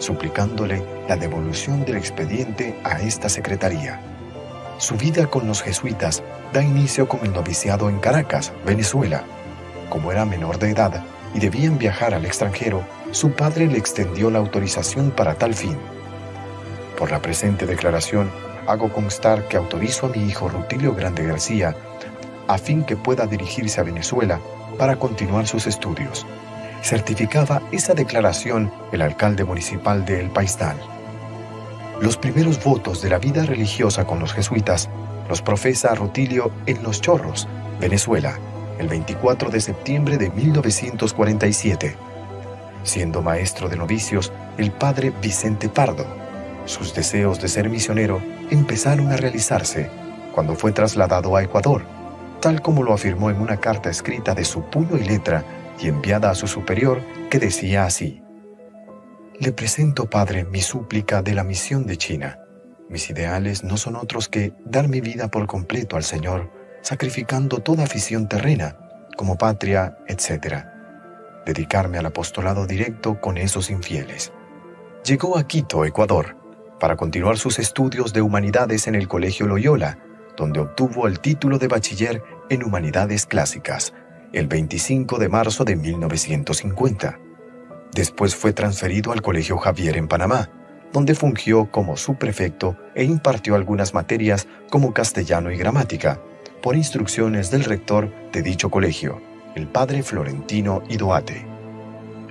suplicándole 0.00 0.82
la 1.08 1.14
devolución 1.14 1.84
del 1.84 1.96
expediente 1.96 2.76
a 2.82 3.02
esta 3.02 3.28
secretaría. 3.28 4.00
Su 4.78 4.96
vida 4.96 5.28
con 5.28 5.46
los 5.46 5.62
jesuitas 5.62 6.24
da 6.52 6.60
inicio 6.60 7.06
con 7.06 7.20
el 7.20 7.32
noviciado 7.32 7.88
en 7.88 8.00
Caracas, 8.00 8.52
Venezuela. 8.66 9.22
Como 9.90 10.10
era 10.10 10.24
menor 10.24 10.58
de 10.58 10.70
edad 10.70 11.04
y 11.34 11.38
debían 11.38 11.78
viajar 11.78 12.14
al 12.14 12.24
extranjero, 12.24 12.82
su 13.12 13.30
padre 13.30 13.68
le 13.68 13.78
extendió 13.78 14.28
la 14.28 14.40
autorización 14.40 15.12
para 15.12 15.36
tal 15.36 15.54
fin. 15.54 15.78
Por 16.98 17.12
la 17.12 17.22
presente 17.22 17.64
declaración, 17.64 18.28
hago 18.66 18.92
constar 18.92 19.48
que 19.48 19.56
autorizo 19.56 20.06
a 20.06 20.08
mi 20.10 20.24
hijo 20.24 20.48
Rutilio 20.48 20.94
Grande 20.94 21.24
García 21.26 21.74
a 22.46 22.58
fin 22.58 22.84
que 22.84 22.96
pueda 22.96 23.26
dirigirse 23.26 23.80
a 23.80 23.84
Venezuela 23.84 24.40
para 24.78 24.96
continuar 24.96 25.46
sus 25.46 25.66
estudios. 25.66 26.26
Certificaba 26.82 27.62
esa 27.72 27.94
declaración 27.94 28.70
el 28.92 29.02
alcalde 29.02 29.44
municipal 29.44 30.04
de 30.04 30.20
El 30.20 30.30
Paistal. 30.30 30.76
Los 32.00 32.16
primeros 32.16 32.62
votos 32.62 33.00
de 33.00 33.08
la 33.08 33.18
vida 33.18 33.44
religiosa 33.44 34.04
con 34.04 34.18
los 34.18 34.34
jesuitas 34.34 34.90
los 35.28 35.40
profesa 35.40 35.94
Rutilio 35.94 36.50
en 36.66 36.82
Los 36.82 37.00
Chorros, 37.00 37.48
Venezuela, 37.80 38.38
el 38.78 38.88
24 38.88 39.50
de 39.50 39.60
septiembre 39.60 40.18
de 40.18 40.30
1947. 40.30 41.96
Siendo 42.82 43.22
maestro 43.22 43.68
de 43.68 43.76
novicios, 43.76 44.32
el 44.58 44.70
padre 44.70 45.12
Vicente 45.22 45.68
Pardo. 45.68 46.23
Sus 46.66 46.94
deseos 46.94 47.40
de 47.40 47.48
ser 47.48 47.68
misionero 47.68 48.22
empezaron 48.50 49.12
a 49.12 49.16
realizarse 49.16 49.90
cuando 50.32 50.54
fue 50.54 50.72
trasladado 50.72 51.36
a 51.36 51.42
Ecuador, 51.42 51.82
tal 52.40 52.62
como 52.62 52.82
lo 52.82 52.92
afirmó 52.92 53.30
en 53.30 53.40
una 53.40 53.58
carta 53.58 53.90
escrita 53.90 54.34
de 54.34 54.44
su 54.44 54.62
puño 54.64 54.96
y 54.96 55.04
letra 55.04 55.44
y 55.78 55.88
enviada 55.88 56.30
a 56.30 56.34
su 56.34 56.46
superior 56.46 57.02
que 57.30 57.38
decía 57.38 57.84
así. 57.84 58.22
Le 59.38 59.52
presento, 59.52 60.08
Padre, 60.08 60.44
mi 60.44 60.60
súplica 60.60 61.22
de 61.22 61.34
la 61.34 61.44
misión 61.44 61.86
de 61.86 61.96
China. 61.96 62.38
Mis 62.88 63.10
ideales 63.10 63.64
no 63.64 63.76
son 63.76 63.96
otros 63.96 64.28
que 64.28 64.52
dar 64.64 64.88
mi 64.88 65.00
vida 65.00 65.28
por 65.28 65.46
completo 65.46 65.96
al 65.96 66.04
Señor, 66.04 66.50
sacrificando 66.82 67.58
toda 67.58 67.84
afición 67.84 68.28
terrena, 68.28 68.76
como 69.16 69.36
patria, 69.36 69.98
etc. 70.06 70.64
Dedicarme 71.46 71.98
al 71.98 72.06
apostolado 72.06 72.66
directo 72.66 73.20
con 73.20 73.36
esos 73.36 73.70
infieles. 73.70 74.32
Llegó 75.04 75.36
a 75.36 75.46
Quito, 75.46 75.84
Ecuador, 75.84 76.36
para 76.84 76.96
continuar 76.96 77.38
sus 77.38 77.58
estudios 77.60 78.12
de 78.12 78.20
humanidades 78.20 78.86
en 78.88 78.94
el 78.94 79.08
Colegio 79.08 79.46
Loyola, 79.46 79.96
donde 80.36 80.60
obtuvo 80.60 81.06
el 81.06 81.18
título 81.18 81.56
de 81.56 81.66
bachiller 81.66 82.22
en 82.50 82.62
Humanidades 82.62 83.24
Clásicas, 83.24 83.94
el 84.34 84.48
25 84.48 85.18
de 85.18 85.30
marzo 85.30 85.64
de 85.64 85.76
1950. 85.76 87.18
Después 87.94 88.36
fue 88.36 88.52
transferido 88.52 89.12
al 89.12 89.22
Colegio 89.22 89.56
Javier 89.56 89.96
en 89.96 90.08
Panamá, 90.08 90.50
donde 90.92 91.14
fungió 91.14 91.70
como 91.70 91.96
subprefecto 91.96 92.76
e 92.94 93.04
impartió 93.04 93.54
algunas 93.54 93.94
materias 93.94 94.46
como 94.68 94.92
castellano 94.92 95.50
y 95.50 95.56
gramática, 95.56 96.20
por 96.62 96.76
instrucciones 96.76 97.50
del 97.50 97.64
rector 97.64 98.12
de 98.30 98.42
dicho 98.42 98.68
colegio, 98.68 99.22
el 99.54 99.68
padre 99.68 100.02
Florentino 100.02 100.82
Idoate. 100.90 101.46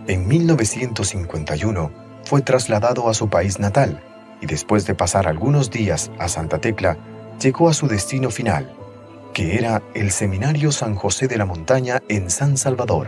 En 0.06 0.28
1951 0.28 1.92
fue 2.24 2.44
trasladado 2.44 3.10
a 3.10 3.16
su 3.16 3.32
país 3.32 3.58
natal 3.58 4.00
y 4.44 4.46
después 4.46 4.86
de 4.86 4.94
pasar 4.94 5.26
algunos 5.30 5.72
días 5.72 6.12
a 6.20 6.28
Santa 6.28 6.60
Tecla, 6.60 6.98
llegó 7.42 7.70
a 7.70 7.74
su 7.74 7.88
destino 7.88 8.30
final, 8.30 8.76
que 9.34 9.56
era 9.56 9.82
el 9.94 10.12
Seminario 10.12 10.74
San 10.74 10.96
José 10.96 11.30
de 11.30 11.38
la 11.38 11.46
Montaña 11.46 12.04
en 12.10 12.30
San 12.30 12.58
Salvador, 12.58 13.08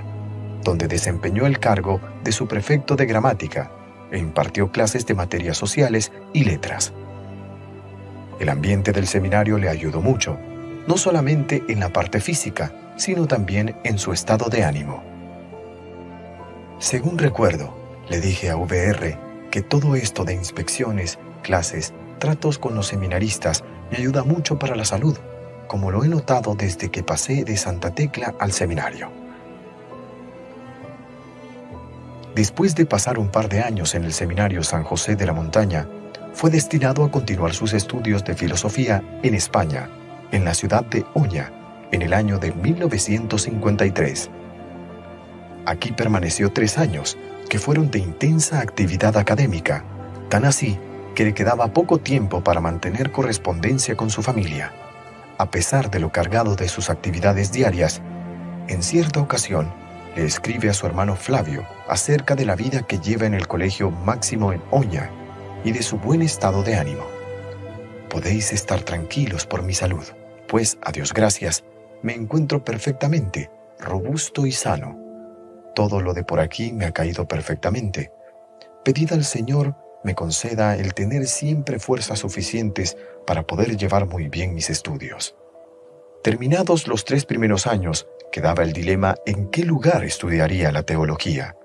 donde 0.63 0.87
desempeñó 0.87 1.45
el 1.45 1.59
cargo 1.59 1.99
de 2.23 2.31
su 2.31 2.47
prefecto 2.47 2.95
de 2.95 3.05
gramática 3.05 3.69
e 4.13 4.17
impartió 4.17 4.71
clases 4.71 5.05
de 5.05 5.13
materias 5.13 5.57
sociales 5.57 6.13
y 6.31 6.45
letras. 6.45 6.93
El 8.39 8.47
ambiente 8.47 8.93
del 8.93 9.05
seminario 9.05 9.57
le 9.57 9.67
ayudó 9.67 9.99
mucho, 9.99 10.37
no 10.87 10.95
solamente 10.95 11.63
en 11.67 11.81
la 11.81 11.89
parte 11.89 12.21
física, 12.21 12.71
sino 12.95 13.27
también 13.27 13.75
en 13.83 13.97
su 13.97 14.13
estado 14.13 14.47
de 14.47 14.63
ánimo. 14.63 15.03
Según 16.79 17.17
recuerdo, 17.17 17.75
le 18.07 18.21
dije 18.21 18.49
a 18.49 18.55
VR 18.55 19.25
que 19.55 19.61
todo 19.61 19.95
esto 19.95 20.25
de 20.25 20.33
inspecciones, 20.33 21.17
clases, 21.45 21.93
tratos 22.17 22.57
con 22.57 22.73
los 22.73 22.87
seminaristas 22.87 23.63
me 23.91 23.97
ayuda 23.97 24.23
mucho 24.23 24.57
para 24.57 24.75
la 24.75 24.83
salud, 24.83 25.15
como 25.67 25.91
lo 25.91 26.03
he 26.03 26.07
notado 26.07 26.55
desde 26.55 26.89
que 26.89 27.03
pasé 27.03 27.43
de 27.43 27.55
Santa 27.55 27.91
Tecla 27.91 28.33
al 28.39 28.51
seminario. 28.51 29.11
Después 32.33 32.73
de 32.73 32.87
pasar 32.87 33.19
un 33.19 33.29
par 33.29 33.47
de 33.47 33.61
años 33.61 33.93
en 33.93 34.05
el 34.05 34.11
Seminario 34.11 34.63
San 34.63 34.83
José 34.83 35.15
de 35.15 35.27
la 35.27 35.33
Montaña, 35.33 35.87
fue 36.33 36.49
destinado 36.49 37.03
a 37.05 37.11
continuar 37.11 37.53
sus 37.53 37.73
estudios 37.73 38.25
de 38.25 38.33
filosofía 38.33 39.03
en 39.21 39.35
España, 39.35 39.87
en 40.31 40.43
la 40.43 40.55
ciudad 40.55 40.83
de 40.83 41.05
Oña, 41.13 41.51
en 41.91 42.01
el 42.01 42.13
año 42.13 42.39
de 42.39 42.51
1953. 42.51 44.31
Aquí 45.67 45.91
permaneció 45.91 46.51
tres 46.51 46.79
años, 46.79 47.17
que 47.49 47.59
fueron 47.59 47.91
de 47.91 47.99
intensa 47.99 48.59
actividad 48.59 49.15
académica, 49.15 49.85
tan 50.29 50.43
así 50.45 50.77
que 51.15 51.23
le 51.25 51.33
quedaba 51.33 51.73
poco 51.73 51.97
tiempo 51.97 52.43
para 52.43 52.61
mantener 52.61 53.11
correspondencia 53.11 53.95
con 53.95 54.09
su 54.11 54.21
familia. 54.21 54.73
A 55.37 55.49
pesar 55.49 55.89
de 55.89 55.99
lo 55.99 56.11
cargado 56.11 56.55
de 56.55 56.67
sus 56.67 56.89
actividades 56.89 57.51
diarias, 57.51 58.01
en 58.67 58.83
cierta 58.83 59.21
ocasión 59.21 59.73
le 60.15 60.25
escribe 60.25 60.69
a 60.69 60.73
su 60.73 60.85
hermano 60.85 61.15
Flavio 61.15 61.65
acerca 61.87 62.35
de 62.35 62.45
la 62.45 62.55
vida 62.55 62.83
que 62.83 62.99
lleva 62.99 63.25
en 63.25 63.33
el 63.33 63.47
colegio 63.47 63.91
Máximo 63.91 64.53
en 64.53 64.61
Oña 64.71 65.09
y 65.63 65.71
de 65.71 65.81
su 65.81 65.97
buen 65.97 66.21
estado 66.21 66.63
de 66.63 66.75
ánimo. 66.75 67.03
Podéis 68.09 68.53
estar 68.53 68.81
tranquilos 68.81 69.45
por 69.45 69.63
mi 69.63 69.73
salud, 69.73 70.03
pues, 70.47 70.77
a 70.83 70.91
Dios 70.91 71.13
gracias, 71.13 71.63
me 72.01 72.13
encuentro 72.13 72.63
perfectamente, 72.63 73.49
robusto 73.79 74.45
y 74.45 74.51
sano. 74.51 74.99
Todo 75.73 76.01
lo 76.01 76.13
de 76.13 76.23
por 76.23 76.39
aquí 76.39 76.71
me 76.71 76.85
ha 76.85 76.91
caído 76.91 77.27
perfectamente. 77.27 78.11
Pedid 78.83 79.11
al 79.11 79.25
Señor 79.25 79.75
me 80.05 80.13
conceda 80.13 80.75
el 80.75 80.93
tener 80.93 81.25
siempre 81.25 81.79
fuerzas 81.79 82.19
suficientes 82.19 82.95
para 83.25 83.47
poder 83.47 83.75
llevar 83.75 84.05
muy 84.05 84.29
bien 84.29 84.53
mis 84.53 84.69
estudios. 84.69 85.35
Terminados 86.23 86.87
los 86.87 87.05
tres 87.05 87.25
primeros 87.25 87.65
años, 87.65 88.07
quedaba 88.31 88.61
el 88.61 88.71
dilema 88.71 89.15
en 89.25 89.49
qué 89.49 89.63
lugar 89.63 90.03
estudiaría 90.03 90.71
la 90.71 90.83
teología. 90.83 91.55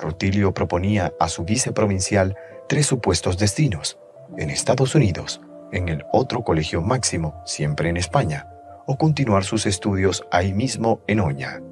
Rutilio 0.00 0.52
proponía 0.52 1.12
a 1.20 1.28
su 1.28 1.44
viceprovincial 1.44 2.36
tres 2.68 2.86
supuestos 2.86 3.38
destinos, 3.38 3.98
en 4.36 4.50
Estados 4.50 4.96
Unidos, 4.96 5.40
en 5.70 5.88
el 5.88 6.04
otro 6.12 6.42
colegio 6.42 6.82
máximo, 6.82 7.40
siempre 7.46 7.88
en 7.88 7.98
España, 7.98 8.48
o 8.86 8.98
continuar 8.98 9.44
sus 9.44 9.64
estudios 9.64 10.26
ahí 10.32 10.52
mismo 10.52 11.02
en 11.06 11.20
Oña. 11.20 11.62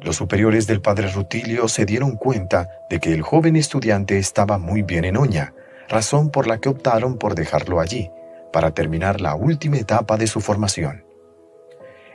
Los 0.00 0.16
superiores 0.16 0.66
del 0.66 0.80
padre 0.80 1.10
Rutilio 1.10 1.66
se 1.68 1.84
dieron 1.84 2.16
cuenta 2.16 2.68
de 2.88 3.00
que 3.00 3.12
el 3.12 3.22
joven 3.22 3.56
estudiante 3.56 4.18
estaba 4.18 4.58
muy 4.58 4.82
bien 4.82 5.04
en 5.04 5.16
Oña, 5.16 5.54
razón 5.88 6.30
por 6.30 6.46
la 6.46 6.58
que 6.58 6.68
optaron 6.68 7.18
por 7.18 7.34
dejarlo 7.34 7.80
allí, 7.80 8.10
para 8.52 8.72
terminar 8.72 9.20
la 9.20 9.34
última 9.34 9.76
etapa 9.76 10.16
de 10.16 10.28
su 10.28 10.40
formación. 10.40 11.04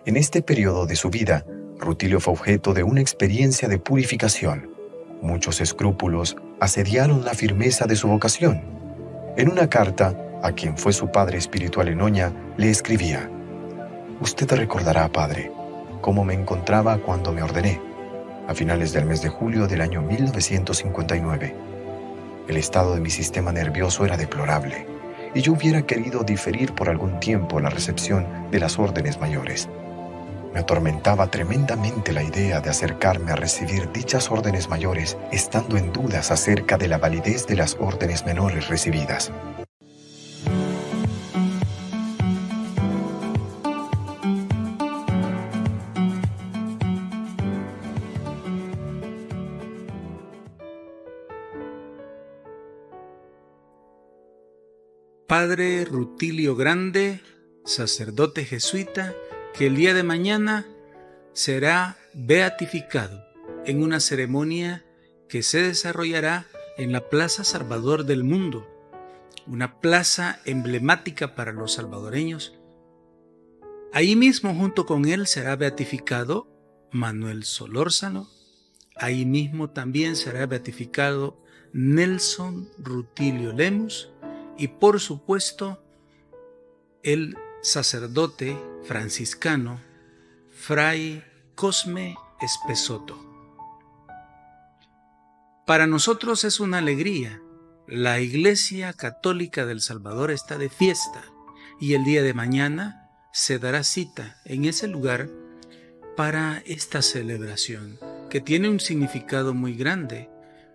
En 0.06 0.15
este 0.15 0.41
periodo 0.41 0.86
de 0.86 0.96
su 0.96 1.10
vida, 1.10 1.46
Rutilio 1.78 2.19
fue 2.19 2.34
objeto 2.34 2.74
de 2.74 2.84
una 2.84 3.02
experiencia 3.02 3.67
de 3.67 3.80
purificación. 3.80 4.69
Muchos 5.22 5.60
escrúpulos 5.60 6.38
asediaron 6.60 7.26
la 7.26 7.34
firmeza 7.34 7.86
de 7.86 7.96
su 7.96 8.08
vocación. 8.08 8.62
En 9.36 9.52
una 9.52 9.69
carta, 9.69 10.15
a 10.41 10.54
quien 10.54 10.78
fue 10.78 10.93
su 10.93 11.12
padre 11.12 11.38
espiritual 11.38 11.89
en 11.89 12.02
Oña, 12.02 12.32
le 12.58 12.69
escribía, 12.69 13.30
Usted 14.22 14.50
recordará, 14.54 15.10
padre, 15.10 15.52
cómo 16.04 16.26
me 16.26 16.34
encontraba 16.34 16.98
cuando 16.98 17.32
me 17.32 17.42
ordené, 17.42 17.82
a 18.47 18.54
finales 18.54 18.91
del 18.91 19.06
mes 19.06 19.22
de 19.22 19.30
julio 19.30 19.68
del 19.68 19.80
año 19.80 20.01
1959. 20.01 21.56
El 22.49 22.58
estado 22.58 22.93
de 22.93 22.99
mi 22.99 23.10
sistema 23.10 23.54
nervioso 23.54 24.06
era 24.06 24.18
deplorable, 24.18 24.86
y 25.34 25.41
yo 25.41 25.54
hubiera 25.54 25.84
querido 25.84 26.24
diferir 26.24 26.74
por 26.74 26.89
algún 26.89 27.22
tiempo 27.22 27.62
la 27.62 27.70
recepción 27.70 28.28
de 28.51 28.60
las 28.60 28.78
órdenes 28.78 29.20
mayores. 29.22 29.70
Me 30.54 30.60
atormentaba 30.60 31.32
tremendamente 31.32 32.12
la 32.12 32.22
idea 32.22 32.60
de 32.60 32.70
acercarme 32.70 33.32
a 33.32 33.38
recibir 33.38 33.89
dichas 33.93 34.30
órdenes 34.30 34.68
mayores, 34.68 35.18
estando 35.32 35.78
en 35.78 35.93
dudas 35.93 36.32
acerca 36.32 36.78
de 36.78 36.89
la 36.89 36.97
validez 36.97 37.47
de 37.47 37.56
las 37.56 37.78
órdenes 37.80 38.26
menores 38.26 38.68
recibidas. 38.68 39.32
Padre 55.36 55.84
Rutilio 55.86 56.55
Grande, 56.55 57.19
sacerdote 57.65 58.45
jesuita, 58.45 59.15
que 59.55 59.65
el 59.65 59.75
día 59.75 59.95
de 59.95 60.03
mañana 60.03 60.67
será 61.34 61.97
beatificado 62.13 63.25
en 63.65 63.81
una 63.81 63.99
ceremonia 63.99 64.86
que 65.27 65.41
se 65.41 65.63
desarrollará 65.63 66.45
en 66.77 66.91
la 66.91 67.09
Plaza 67.09 67.43
Salvador 67.43 68.05
del 68.05 68.23
Mundo, 68.23 68.67
una 69.47 69.79
plaza 69.79 70.39
emblemática 70.45 71.34
para 71.34 71.51
los 71.51 71.73
salvadoreños. 71.73 72.53
Ahí 73.91 74.15
mismo 74.15 74.53
junto 74.53 74.86
con 74.86 75.05
él 75.05 75.25
será 75.25 75.55
beatificado 75.55 76.47
Manuel 76.91 77.43
Solórzano, 77.43 78.29
ahí 78.95 79.25
mismo 79.25 79.71
también 79.71 80.15
será 80.15 80.45
beatificado 80.45 81.43
Nelson 81.73 82.69
Rutilio 82.77 83.51
Lemus 83.51 84.12
y 84.58 84.68
por 84.68 84.99
supuesto 84.99 85.84
el 87.04 87.38
sacerdote 87.62 88.58
franciscano 88.84 89.80
Fray 90.51 91.24
Cosme 91.56 92.16
Espesoto. 92.41 93.18
Para 95.66 95.88
nosotros 95.88 96.43
es 96.43 96.60
una 96.60 96.80
alegría. 96.80 97.41
La 97.88 98.20
Iglesia 98.20 98.93
Católica 98.93 99.66
del 99.66 99.82
Salvador 99.82 100.32
está 100.32 100.58
de 100.58 100.70
fiesta 100.70 101.24
y 101.80 101.93
el 101.93 102.04
día 102.04 102.22
de 102.22 102.34
mañana 102.34 103.10
se 103.32 103.60
dará 103.60 103.84
cita 103.84 104.38
en 104.45 104.66
ese 104.66 104.88
lugar 104.88 105.30
para 106.16 106.62
esta 106.66 107.01
celebración, 107.01 107.99
que 108.30 108.41
tiene 108.41 108.70
un 108.70 108.80
significado 108.80 109.54
muy 109.54 109.74
grande 109.74 110.30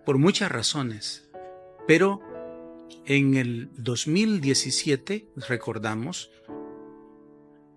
por 0.05 0.17
muchas 0.17 0.51
razones. 0.51 1.29
Pero 1.87 2.21
en 3.05 3.35
el 3.35 3.69
2017, 3.77 5.29
recordamos, 5.47 6.31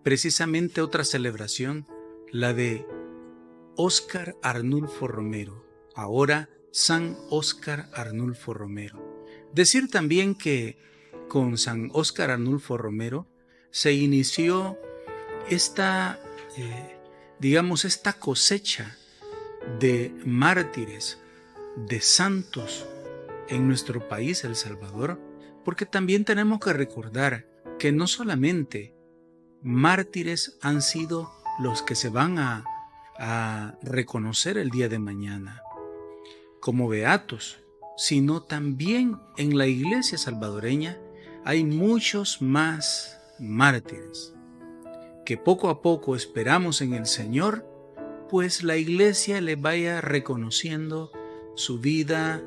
precisamente 0.02 0.80
otra 0.80 1.04
celebración, 1.04 1.86
la 2.30 2.52
de 2.54 2.86
Óscar 3.76 4.36
Arnulfo 4.42 5.08
Romero, 5.08 5.64
ahora 5.94 6.50
San 6.70 7.16
Óscar 7.30 7.88
Arnulfo 7.94 8.54
Romero. 8.54 9.26
Decir 9.54 9.90
también 9.90 10.34
que 10.34 10.78
con 11.28 11.58
San 11.58 11.90
Óscar 11.92 12.30
Arnulfo 12.30 12.76
Romero 12.76 13.26
se 13.70 13.92
inició 13.92 14.78
esta, 15.48 16.20
eh, 16.56 16.96
digamos, 17.38 17.84
esta 17.84 18.14
cosecha 18.14 18.96
de 19.78 20.14
mártires, 20.24 21.18
de 21.76 22.00
santos 22.00 22.86
en 23.48 23.66
nuestro 23.66 24.08
país, 24.08 24.44
El 24.44 24.56
Salvador, 24.56 25.20
porque 25.64 25.86
también 25.86 26.24
tenemos 26.24 26.60
que 26.60 26.72
recordar 26.72 27.46
que 27.78 27.92
no 27.92 28.06
solamente 28.06 28.94
mártires 29.62 30.58
han 30.60 30.82
sido 30.82 31.30
los 31.58 31.82
que 31.82 31.94
se 31.94 32.08
van 32.08 32.38
a, 32.38 32.64
reconocer 33.82 34.58
el 34.58 34.70
día 34.70 34.88
de 34.88 34.98
mañana 34.98 35.62
como 36.60 36.88
beatos, 36.88 37.60
sino 37.96 38.42
también 38.42 39.20
en 39.36 39.56
la 39.56 39.68
iglesia 39.68 40.18
salvadoreña 40.18 40.98
hay 41.44 41.62
muchos 41.62 42.42
más 42.42 43.20
mártires 43.38 44.34
que 45.24 45.36
poco 45.36 45.68
a 45.70 45.82
poco 45.82 46.16
esperamos 46.16 46.80
en 46.80 46.94
el 46.94 47.06
Señor, 47.06 47.66
pues 48.28 48.62
la 48.62 48.76
iglesia 48.76 49.40
le 49.40 49.56
vaya 49.56 50.00
reconociendo 50.00 51.12
su 51.54 51.78
vida 51.78 52.42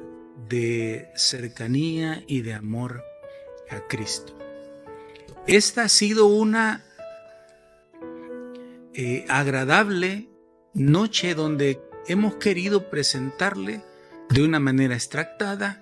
de 0.50 1.10
cercanía 1.16 2.24
y 2.28 2.42
de 2.42 2.54
amor 2.54 3.04
a 3.70 3.82
Cristo. 3.88 4.38
Esta 5.48 5.84
ha 5.84 5.90
sido 5.90 6.26
una 6.26 6.84
eh, 8.94 9.26
agradable 9.30 10.30
noche 10.74 11.36
donde 11.36 11.82
hemos 12.08 12.36
querido 12.36 12.90
presentarle 12.90 13.84
de 14.30 14.44
una 14.44 14.60
manera 14.60 14.96
extractada 14.96 15.82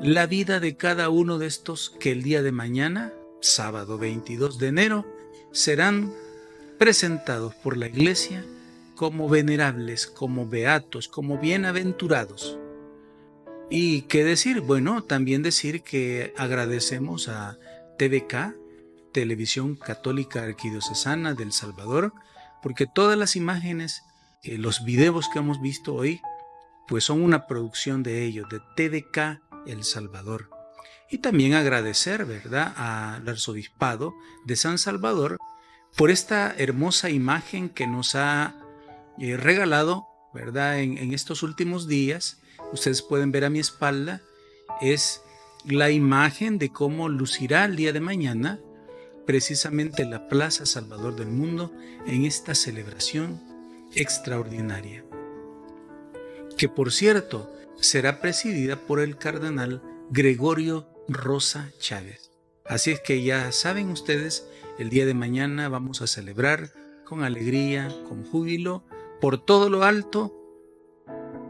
la 0.00 0.26
vida 0.26 0.60
de 0.60 0.76
cada 0.76 1.08
uno 1.08 1.38
de 1.38 1.46
estos 1.46 1.90
que 1.98 2.12
el 2.12 2.22
día 2.22 2.42
de 2.42 2.52
mañana, 2.52 3.12
sábado 3.40 3.98
22 3.98 4.58
de 4.58 4.68
enero, 4.68 5.06
serán 5.52 6.12
presentados 6.78 7.54
por 7.54 7.76
la 7.76 7.88
iglesia 7.88 8.44
como 8.94 9.28
venerables, 9.28 10.06
como 10.06 10.46
beatos, 10.46 11.08
como 11.08 11.38
bienaventurados. 11.38 12.58
Y 13.70 14.02
qué 14.02 14.24
decir, 14.24 14.62
bueno, 14.62 15.02
también 15.02 15.42
decir 15.42 15.82
que 15.82 16.32
agradecemos 16.38 17.28
a 17.28 17.58
TVK, 17.98 18.56
Televisión 19.12 19.76
Católica 19.76 20.42
Arquidiocesana 20.42 21.34
del 21.34 21.52
Salvador, 21.52 22.14
porque 22.62 22.86
todas 22.86 23.18
las 23.18 23.36
imágenes, 23.36 24.04
eh, 24.42 24.56
los 24.56 24.84
videos 24.84 25.28
que 25.28 25.40
hemos 25.40 25.60
visto 25.60 25.94
hoy, 25.94 26.22
pues 26.86 27.04
son 27.04 27.22
una 27.22 27.46
producción 27.46 28.02
de 28.02 28.24
ellos, 28.24 28.48
de 28.48 28.60
TDK 28.74 29.42
El 29.66 29.84
Salvador. 29.84 30.48
Y 31.10 31.18
también 31.18 31.52
agradecer, 31.52 32.24
¿verdad?, 32.24 32.72
al 32.74 33.28
arzobispado 33.28 34.14
de 34.46 34.56
San 34.56 34.78
Salvador 34.78 35.36
por 35.94 36.10
esta 36.10 36.54
hermosa 36.56 37.10
imagen 37.10 37.68
que 37.68 37.86
nos 37.86 38.14
ha 38.14 38.54
eh, 39.18 39.36
regalado, 39.36 40.06
¿verdad?, 40.32 40.80
en 40.80 41.12
estos 41.12 41.42
últimos 41.42 41.86
días. 41.86 42.37
Ustedes 42.72 43.02
pueden 43.02 43.32
ver 43.32 43.44
a 43.44 43.50
mi 43.50 43.58
espalda, 43.58 44.22
es 44.80 45.22
la 45.64 45.90
imagen 45.90 46.58
de 46.58 46.70
cómo 46.70 47.08
lucirá 47.08 47.64
el 47.64 47.76
día 47.76 47.92
de 47.92 48.00
mañana 48.00 48.60
precisamente 49.26 50.06
la 50.06 50.26
Plaza 50.26 50.64
Salvador 50.64 51.14
del 51.16 51.28
Mundo 51.28 51.70
en 52.06 52.24
esta 52.24 52.54
celebración 52.54 53.38
extraordinaria, 53.94 55.04
que 56.56 56.70
por 56.70 56.92
cierto 56.92 57.52
será 57.78 58.22
presidida 58.22 58.76
por 58.76 59.00
el 59.00 59.18
cardenal 59.18 59.82
Gregorio 60.10 60.88
Rosa 61.08 61.70
Chávez. 61.78 62.30
Así 62.64 62.90
es 62.90 63.00
que 63.00 63.22
ya 63.22 63.52
saben 63.52 63.90
ustedes, 63.90 64.48
el 64.78 64.88
día 64.88 65.04
de 65.04 65.12
mañana 65.12 65.68
vamos 65.68 66.00
a 66.00 66.06
celebrar 66.06 66.72
con 67.04 67.22
alegría, 67.22 67.88
con 68.08 68.24
júbilo, 68.24 68.82
por 69.20 69.44
todo 69.44 69.68
lo 69.68 69.84
alto, 69.84 70.37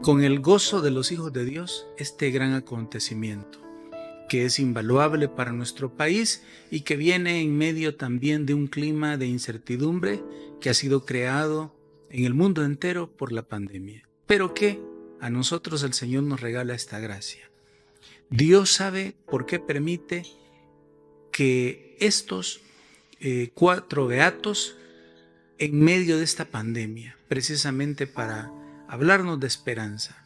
con 0.01 0.23
el 0.23 0.39
gozo 0.39 0.81
de 0.81 0.91
los 0.91 1.11
hijos 1.11 1.33
de 1.33 1.45
Dios, 1.45 1.87
este 1.97 2.31
gran 2.31 2.53
acontecimiento 2.53 3.59
que 4.29 4.45
es 4.45 4.59
invaluable 4.59 5.27
para 5.27 5.51
nuestro 5.51 5.97
país 5.97 6.43
y 6.71 6.81
que 6.81 6.95
viene 6.95 7.41
en 7.41 7.57
medio 7.57 7.95
también 7.95 8.45
de 8.45 8.53
un 8.53 8.67
clima 8.67 9.17
de 9.17 9.25
incertidumbre 9.25 10.23
que 10.61 10.69
ha 10.69 10.73
sido 10.73 11.03
creado 11.03 11.75
en 12.09 12.25
el 12.25 12.33
mundo 12.33 12.63
entero 12.63 13.11
por 13.11 13.33
la 13.33 13.41
pandemia. 13.41 14.07
Pero 14.27 14.53
que 14.53 14.79
a 15.19 15.29
nosotros 15.29 15.83
el 15.83 15.93
Señor 15.93 16.23
nos 16.23 16.39
regala 16.39 16.75
esta 16.75 16.99
gracia. 16.99 17.49
Dios 18.29 18.71
sabe 18.71 19.15
por 19.25 19.47
qué 19.47 19.59
permite 19.59 20.23
que 21.31 21.97
estos 21.99 22.61
eh, 23.19 23.49
cuatro 23.53 24.07
beatos 24.07 24.77
en 25.57 25.81
medio 25.81 26.17
de 26.17 26.23
esta 26.23 26.45
pandemia, 26.45 27.17
precisamente 27.27 28.05
para 28.07 28.51
hablarnos 28.89 29.39
de 29.39 29.47
esperanza. 29.47 30.17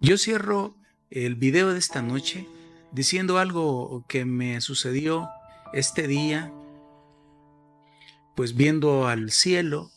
Yo 0.00 0.16
cierro 0.16 0.76
el 1.10 1.34
video 1.34 1.72
de 1.72 1.78
esta 1.78 2.02
noche 2.02 2.46
diciendo 2.92 3.38
algo 3.38 4.04
que 4.08 4.24
me 4.24 4.60
sucedió 4.60 5.28
este 5.72 6.06
día, 6.06 6.52
pues 8.36 8.54
viendo 8.54 9.08
al 9.08 9.32
cielo 9.32 9.90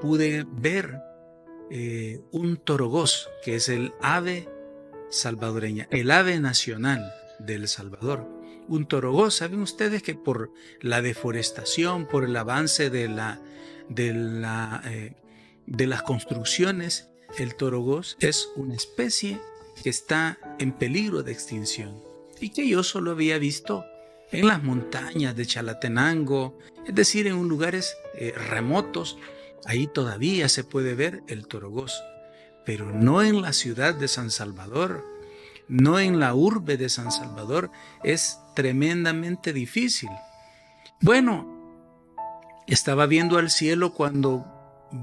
pude 0.00 0.44
ver 0.50 0.98
eh, 1.70 2.20
un 2.32 2.56
torogós, 2.56 3.30
que 3.44 3.54
es 3.54 3.68
el 3.68 3.94
ave 4.02 4.48
salvadoreña, 5.10 5.86
el 5.92 6.10
ave 6.10 6.40
nacional 6.40 7.12
del 7.38 7.68
Salvador. 7.68 8.28
Un 8.66 8.86
torogós, 8.86 9.36
¿saben 9.36 9.60
ustedes 9.60 10.02
que 10.02 10.16
por 10.16 10.50
la 10.80 11.00
deforestación, 11.00 12.06
por 12.08 12.24
el 12.24 12.36
avance 12.36 12.90
de, 12.90 13.08
la, 13.08 13.40
de, 13.88 14.12
la, 14.14 14.82
eh, 14.84 15.14
de 15.66 15.86
las 15.86 16.02
construcciones, 16.02 17.11
el 17.38 17.54
torogós 17.54 18.16
es 18.20 18.50
una 18.56 18.74
especie 18.74 19.40
que 19.82 19.90
está 19.90 20.38
en 20.58 20.72
peligro 20.72 21.22
de 21.22 21.32
extinción 21.32 22.02
y 22.40 22.50
que 22.50 22.68
yo 22.68 22.82
solo 22.82 23.12
había 23.12 23.38
visto 23.38 23.84
en 24.30 24.46
las 24.46 24.62
montañas 24.62 25.36
de 25.36 25.46
Chalatenango, 25.46 26.58
es 26.86 26.94
decir, 26.94 27.26
en 27.26 27.48
lugares 27.48 27.96
eh, 28.14 28.32
remotos. 28.50 29.18
Ahí 29.64 29.86
todavía 29.86 30.48
se 30.48 30.64
puede 30.64 30.94
ver 30.94 31.22
el 31.28 31.46
torogós, 31.46 32.02
pero 32.64 32.90
no 32.90 33.22
en 33.22 33.42
la 33.42 33.52
ciudad 33.52 33.94
de 33.94 34.08
San 34.08 34.30
Salvador, 34.30 35.04
no 35.68 36.00
en 36.00 36.18
la 36.18 36.34
urbe 36.34 36.76
de 36.76 36.88
San 36.88 37.12
Salvador. 37.12 37.70
Es 38.02 38.38
tremendamente 38.54 39.52
difícil. 39.52 40.10
Bueno, 41.00 41.46
estaba 42.66 43.06
viendo 43.06 43.38
al 43.38 43.50
cielo 43.50 43.92
cuando 43.92 44.46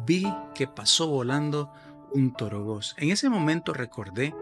vi 0.05 0.25
que 0.55 0.67
pasó 0.67 1.07
volando 1.07 1.71
un 2.13 2.33
torogós. 2.33 2.95
En 2.97 3.11
ese 3.11 3.29
momento 3.29 3.73
recordé 3.73 4.33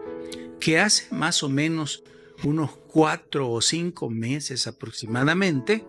que 0.60 0.78
hace 0.78 1.12
más 1.14 1.42
o 1.42 1.48
menos 1.48 2.02
unos 2.44 2.70
cuatro 2.88 3.50
o 3.50 3.60
cinco 3.60 4.10
meses 4.10 4.66
aproximadamente, 4.66 5.84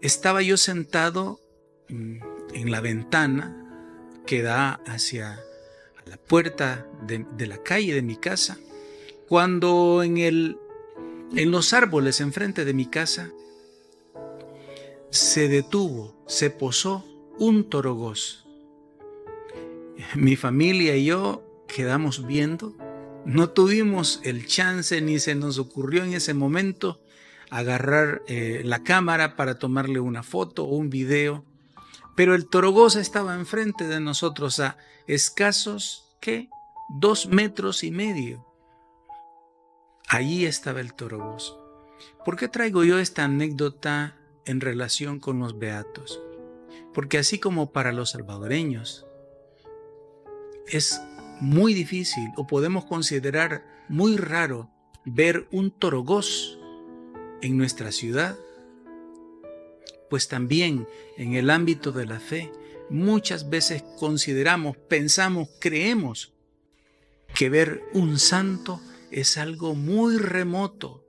estaba 0.00 0.42
yo 0.42 0.56
sentado 0.56 1.40
mm, 1.88 2.16
en 2.54 2.70
la 2.70 2.80
ventana 2.80 3.58
que 4.26 4.42
da 4.42 4.80
hacia 4.86 5.40
la 6.06 6.16
puerta 6.16 6.86
de, 7.06 7.46
la 7.46 7.62
calle 7.62 7.94
de 7.94 8.02
mi 8.02 8.16
casa, 8.16 8.58
cuando 9.28 10.02
en, 10.02 10.18
el, 10.18 10.58
en 11.34 11.50
los 11.50 11.72
árboles 11.72 12.20
enfrente 12.20 12.64
de 12.64 12.74
mi 12.74 12.86
casa 12.86 13.30
se 15.10 15.48
detuvo, 15.48 16.16
se 16.26 16.50
posó 16.50 17.04
un 17.38 17.68
torogoz. 17.68 18.46
Mi 20.14 20.36
familia 20.36 20.96
y 20.96 21.06
yo 21.06 21.42
quedamos 21.68 22.26
viendo, 22.26 22.76
no 23.24 23.50
tuvimos 23.50 24.20
el 24.24 24.46
chance 24.46 25.00
ni 25.00 25.18
se 25.18 25.34
nos 25.34 25.58
ocurrió 25.58 26.04
en 26.04 26.12
ese 26.12 26.34
momento 26.34 27.00
agarrar 27.50 28.22
eh, 28.26 28.62
la 28.64 28.82
cámara 28.82 29.36
para 29.36 29.58
tomarle 29.58 30.00
una 30.00 30.22
foto 30.22 30.64
o 30.64 30.76
un 30.76 30.90
video, 30.90 31.44
pero 32.16 32.34
el 32.34 32.48
torogoz 32.48 32.96
estaba 32.96 33.34
enfrente 33.34 33.86
de 33.86 34.00
nosotros 34.00 34.58
a 34.60 34.76
escasos, 35.06 36.16
¿qué? 36.20 36.48
Dos 36.98 37.26
metros 37.26 37.84
y 37.84 37.90
medio. 37.90 38.46
Allí 40.08 40.44
estaba 40.44 40.80
el 40.80 40.94
torogoz. 40.94 41.56
¿Por 42.24 42.36
qué 42.36 42.48
traigo 42.48 42.84
yo 42.84 42.98
esta 42.98 43.24
anécdota 43.24 44.16
en 44.44 44.60
relación 44.60 45.20
con 45.20 45.38
los 45.38 45.58
beatos? 45.58 46.20
Porque 46.92 47.18
así 47.18 47.38
como 47.38 47.72
para 47.72 47.92
los 47.92 48.10
salvadoreños 48.10 49.06
es 50.68 51.00
muy 51.40 51.74
difícil 51.74 52.30
o 52.36 52.46
podemos 52.46 52.84
considerar 52.84 53.64
muy 53.88 54.16
raro 54.16 54.70
ver 55.04 55.48
un 55.50 55.70
torogoz 55.70 56.58
en 57.40 57.56
nuestra 57.56 57.90
ciudad, 57.90 58.36
pues 60.08 60.28
también 60.28 60.86
en 61.16 61.34
el 61.34 61.50
ámbito 61.50 61.90
de 61.90 62.06
la 62.06 62.20
fe 62.20 62.52
muchas 62.90 63.50
veces 63.50 63.82
consideramos, 63.98 64.76
pensamos, 64.76 65.48
creemos 65.58 66.32
que 67.34 67.48
ver 67.48 67.82
un 67.94 68.18
santo 68.18 68.80
es 69.10 69.38
algo 69.38 69.74
muy 69.74 70.18
remoto, 70.18 71.04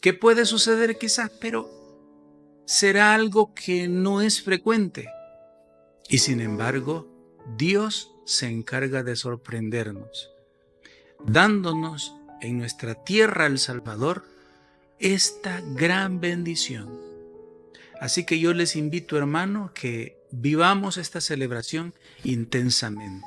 que 0.00 0.14
puede 0.14 0.46
suceder 0.46 0.98
quizás, 0.98 1.30
pero 1.40 1.70
será 2.66 3.14
algo 3.14 3.54
que 3.54 3.88
no 3.88 4.22
es 4.22 4.42
frecuente. 4.42 5.08
Y 6.08 6.18
sin 6.18 6.40
embargo, 6.40 7.06
Dios 7.56 8.10
se 8.30 8.46
encarga 8.46 9.02
de 9.02 9.16
sorprendernos, 9.16 10.30
dándonos 11.26 12.14
en 12.40 12.58
nuestra 12.58 12.94
tierra 12.94 13.46
El 13.46 13.58
Salvador 13.58 14.24
esta 15.00 15.60
gran 15.74 16.20
bendición. 16.20 16.96
Así 18.00 18.24
que 18.24 18.38
yo 18.38 18.54
les 18.54 18.76
invito, 18.76 19.18
hermano, 19.18 19.72
que 19.74 20.16
vivamos 20.30 20.96
esta 20.96 21.20
celebración 21.20 21.92
intensamente 22.22 23.26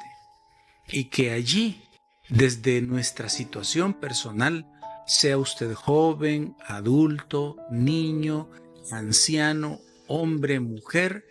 y 0.87 1.09
que 1.09 1.31
allí, 1.31 1.83
desde 2.29 2.81
nuestra 2.81 3.27
situación 3.27 3.95
personal, 3.95 4.65
sea 5.05 5.37
usted 5.37 5.73
joven, 5.73 6.55
adulto, 6.65 7.57
niño, 7.69 8.49
anciano, 8.89 9.81
hombre, 10.07 10.61
mujer, 10.61 11.25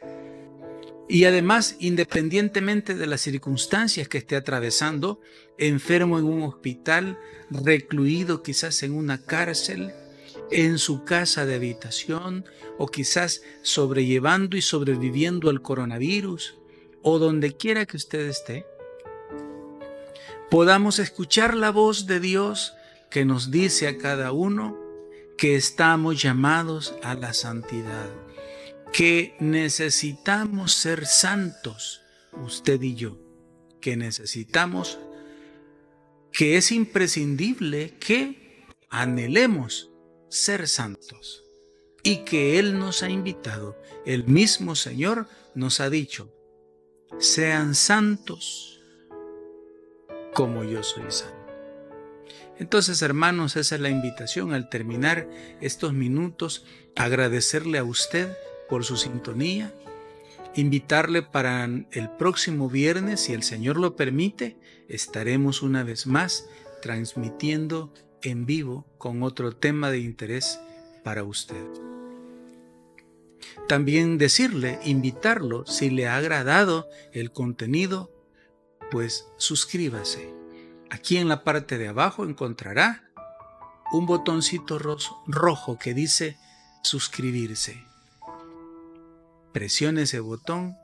y 1.13 1.27
además, 1.27 1.77
independientemente 1.79 2.95
de 2.95 3.07
las 3.07 3.21
circunstancias 3.21 4.09
que 4.09 4.17
esté 4.17 4.35
atravesando, 4.35 5.21
enfermo 5.59 6.19
en 6.19 6.25
un 6.25 6.43
hospital, 6.43 7.19
recluido 7.51 8.43
quizás 8.43 8.83
en 8.83 8.95
una 8.95 9.23
cárcel, 9.23 9.93
en 10.51 10.79
su 10.79 11.05
casa 11.05 11.45
de 11.45 11.57
habitación 11.57 12.47
o 12.79 12.87
quizás 12.87 13.43
sobrellevando 13.61 14.57
y 14.57 14.63
sobreviviendo 14.63 15.51
al 15.51 15.61
coronavirus 15.61 16.55
o 17.03 17.19
donde 17.19 17.59
quiera 17.59 17.85
que 17.85 17.99
usted 17.99 18.21
esté, 18.21 18.65
podamos 20.51 20.99
escuchar 20.99 21.55
la 21.55 21.69
voz 21.69 22.07
de 22.07 22.21
Dios 22.21 22.73
que 23.11 23.27
nos 23.27 23.51
dice 23.51 23.87
a 23.87 23.99
cada 23.99 24.33
uno 24.33 24.79
que 25.37 25.57
estamos 25.57 26.23
llamados 26.23 26.95
a 27.03 27.13
la 27.13 27.35
santidad, 27.35 28.09
que 28.93 29.34
necesitamos 29.40 30.72
ser 30.72 31.07
santos, 31.07 32.03
usted 32.32 32.80
y 32.82 32.95
yo, 32.95 33.18
que 33.80 33.97
necesitamos, 33.97 34.99
que 36.30 36.57
es 36.57 36.72
imprescindible 36.72 37.97
que 37.99 38.66
anhelemos 38.90 39.90
ser 40.28 40.68
santos 40.68 41.43
y 42.03 42.18
que 42.18 42.59
Él 42.59 42.78
nos 42.78 43.03
ha 43.03 43.09
invitado. 43.09 43.80
El 44.05 44.24
mismo 44.24 44.74
Señor 44.74 45.28
nos 45.55 45.80
ha 45.80 45.88
dicho, 45.88 46.32
sean 47.18 47.74
santos 47.74 48.80
como 50.34 50.64
yo 50.64 50.82
soy 50.82 51.11
santo. 51.11 51.36
Entonces, 52.59 53.03
hermanos, 53.03 53.57
esa 53.57 53.74
es 53.74 53.80
la 53.80 53.88
invitación 53.88 54.53
al 54.53 54.68
terminar 54.68 55.28
estos 55.61 55.95
minutos, 55.95 56.64
agradecerle 56.95 57.78
a 57.78 57.84
usted 57.84 58.36
por 58.73 58.87
su 58.87 58.97
sintonía, 58.97 59.70
invitarle 60.55 61.20
para 61.20 61.66
el 61.66 62.09
próximo 62.16 62.70
viernes, 62.70 63.20
si 63.20 63.35
el 63.35 63.43
Señor 63.43 63.77
lo 63.77 63.97
permite, 63.97 64.57
estaremos 64.89 65.61
una 65.61 65.83
vez 65.83 66.07
más 66.07 66.49
transmitiendo 66.81 67.93
en 68.23 68.47
vivo 68.47 68.87
con 68.97 69.23
otro 69.25 69.55
tema 69.55 69.91
de 69.91 69.99
interés 69.99 70.59
para 71.05 71.23
usted. 71.23 71.62
También 73.68 74.16
decirle, 74.16 74.79
invitarlo, 74.85 75.66
si 75.66 75.91
le 75.91 76.09
ha 76.09 76.16
agradado 76.16 76.89
el 77.12 77.31
contenido, 77.31 78.11
pues 78.91 79.27
suscríbase. 79.37 80.33
Aquí 80.89 81.18
en 81.18 81.29
la 81.29 81.45
parte 81.45 81.77
de 81.77 81.89
abajo 81.89 82.25
encontrará 82.25 83.05
un 83.93 84.07
botoncito 84.07 84.79
rojo 84.79 85.79
que 85.79 85.93
dice 85.93 86.39
suscribirse. 86.83 87.91
Presione 89.53 90.03
ese 90.03 90.20
botón 90.20 90.76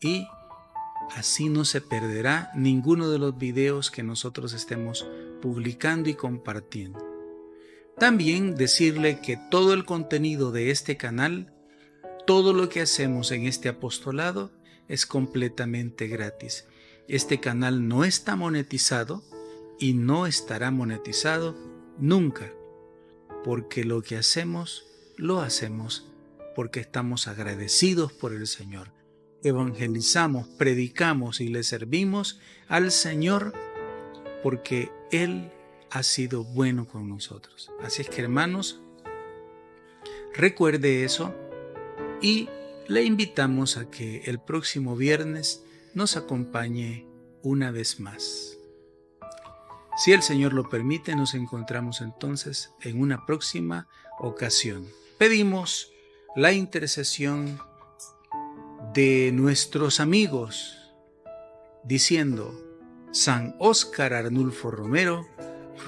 y 0.00 0.26
así 1.14 1.48
no 1.48 1.64
se 1.64 1.80
perderá 1.80 2.50
ninguno 2.54 3.10
de 3.10 3.18
los 3.18 3.38
videos 3.38 3.90
que 3.90 4.02
nosotros 4.02 4.52
estemos 4.52 5.06
publicando 5.40 6.10
y 6.10 6.14
compartiendo. 6.14 6.98
También 7.98 8.54
decirle 8.54 9.20
que 9.20 9.38
todo 9.50 9.72
el 9.74 9.84
contenido 9.84 10.50
de 10.50 10.70
este 10.70 10.96
canal, 10.96 11.52
todo 12.26 12.52
lo 12.52 12.68
que 12.68 12.80
hacemos 12.80 13.30
en 13.30 13.46
este 13.46 13.68
apostolado 13.68 14.50
es 14.88 15.06
completamente 15.06 16.08
gratis. 16.08 16.66
Este 17.08 17.40
canal 17.40 17.88
no 17.88 18.04
está 18.04 18.36
monetizado 18.36 19.22
y 19.78 19.94
no 19.94 20.26
estará 20.26 20.70
monetizado 20.70 21.56
nunca, 21.98 22.52
porque 23.44 23.84
lo 23.84 24.02
que 24.02 24.16
hacemos 24.16 24.86
lo 25.16 25.40
hacemos 25.40 26.11
porque 26.54 26.80
estamos 26.80 27.28
agradecidos 27.28 28.12
por 28.12 28.32
el 28.32 28.46
Señor. 28.46 28.92
Evangelizamos, 29.42 30.46
predicamos 30.48 31.40
y 31.40 31.48
le 31.48 31.62
servimos 31.62 32.40
al 32.68 32.90
Señor 32.90 33.52
porque 34.42 34.90
Él 35.10 35.50
ha 35.90 36.02
sido 36.02 36.44
bueno 36.44 36.86
con 36.86 37.08
nosotros. 37.08 37.70
Así 37.82 38.02
es 38.02 38.08
que 38.08 38.22
hermanos, 38.22 38.80
recuerde 40.34 41.04
eso 41.04 41.34
y 42.20 42.48
le 42.88 43.02
invitamos 43.02 43.76
a 43.76 43.90
que 43.90 44.22
el 44.26 44.40
próximo 44.40 44.96
viernes 44.96 45.64
nos 45.94 46.16
acompañe 46.16 47.06
una 47.42 47.70
vez 47.70 48.00
más. 48.00 48.58
Si 49.96 50.12
el 50.12 50.22
Señor 50.22 50.54
lo 50.54 50.68
permite, 50.68 51.14
nos 51.14 51.34
encontramos 51.34 52.00
entonces 52.00 52.72
en 52.80 53.00
una 53.00 53.26
próxima 53.26 53.88
ocasión. 54.18 54.86
Pedimos 55.18 55.92
la 56.34 56.52
intercesión 56.52 57.58
de 58.94 59.30
nuestros 59.32 60.00
amigos, 60.00 60.78
diciendo, 61.84 62.58
San 63.10 63.54
Óscar 63.58 64.14
Arnulfo 64.14 64.70
Romero, 64.70 65.26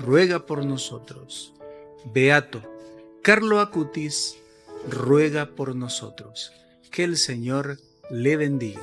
ruega 0.05 0.45
por 0.45 0.65
nosotros. 0.67 1.55
Beato, 2.13 2.63
Carlo 3.23 3.61
Acutis, 3.61 4.37
ruega 4.91 5.47
por 5.47 5.75
nosotros. 5.75 6.53
Que 6.91 7.05
el 7.05 7.17
Señor 7.17 7.79
le 8.11 8.37
bendiga. 8.37 8.83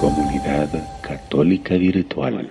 Comunidad 0.00 1.00
Católica 1.00 1.74
Virtual. 1.76 2.50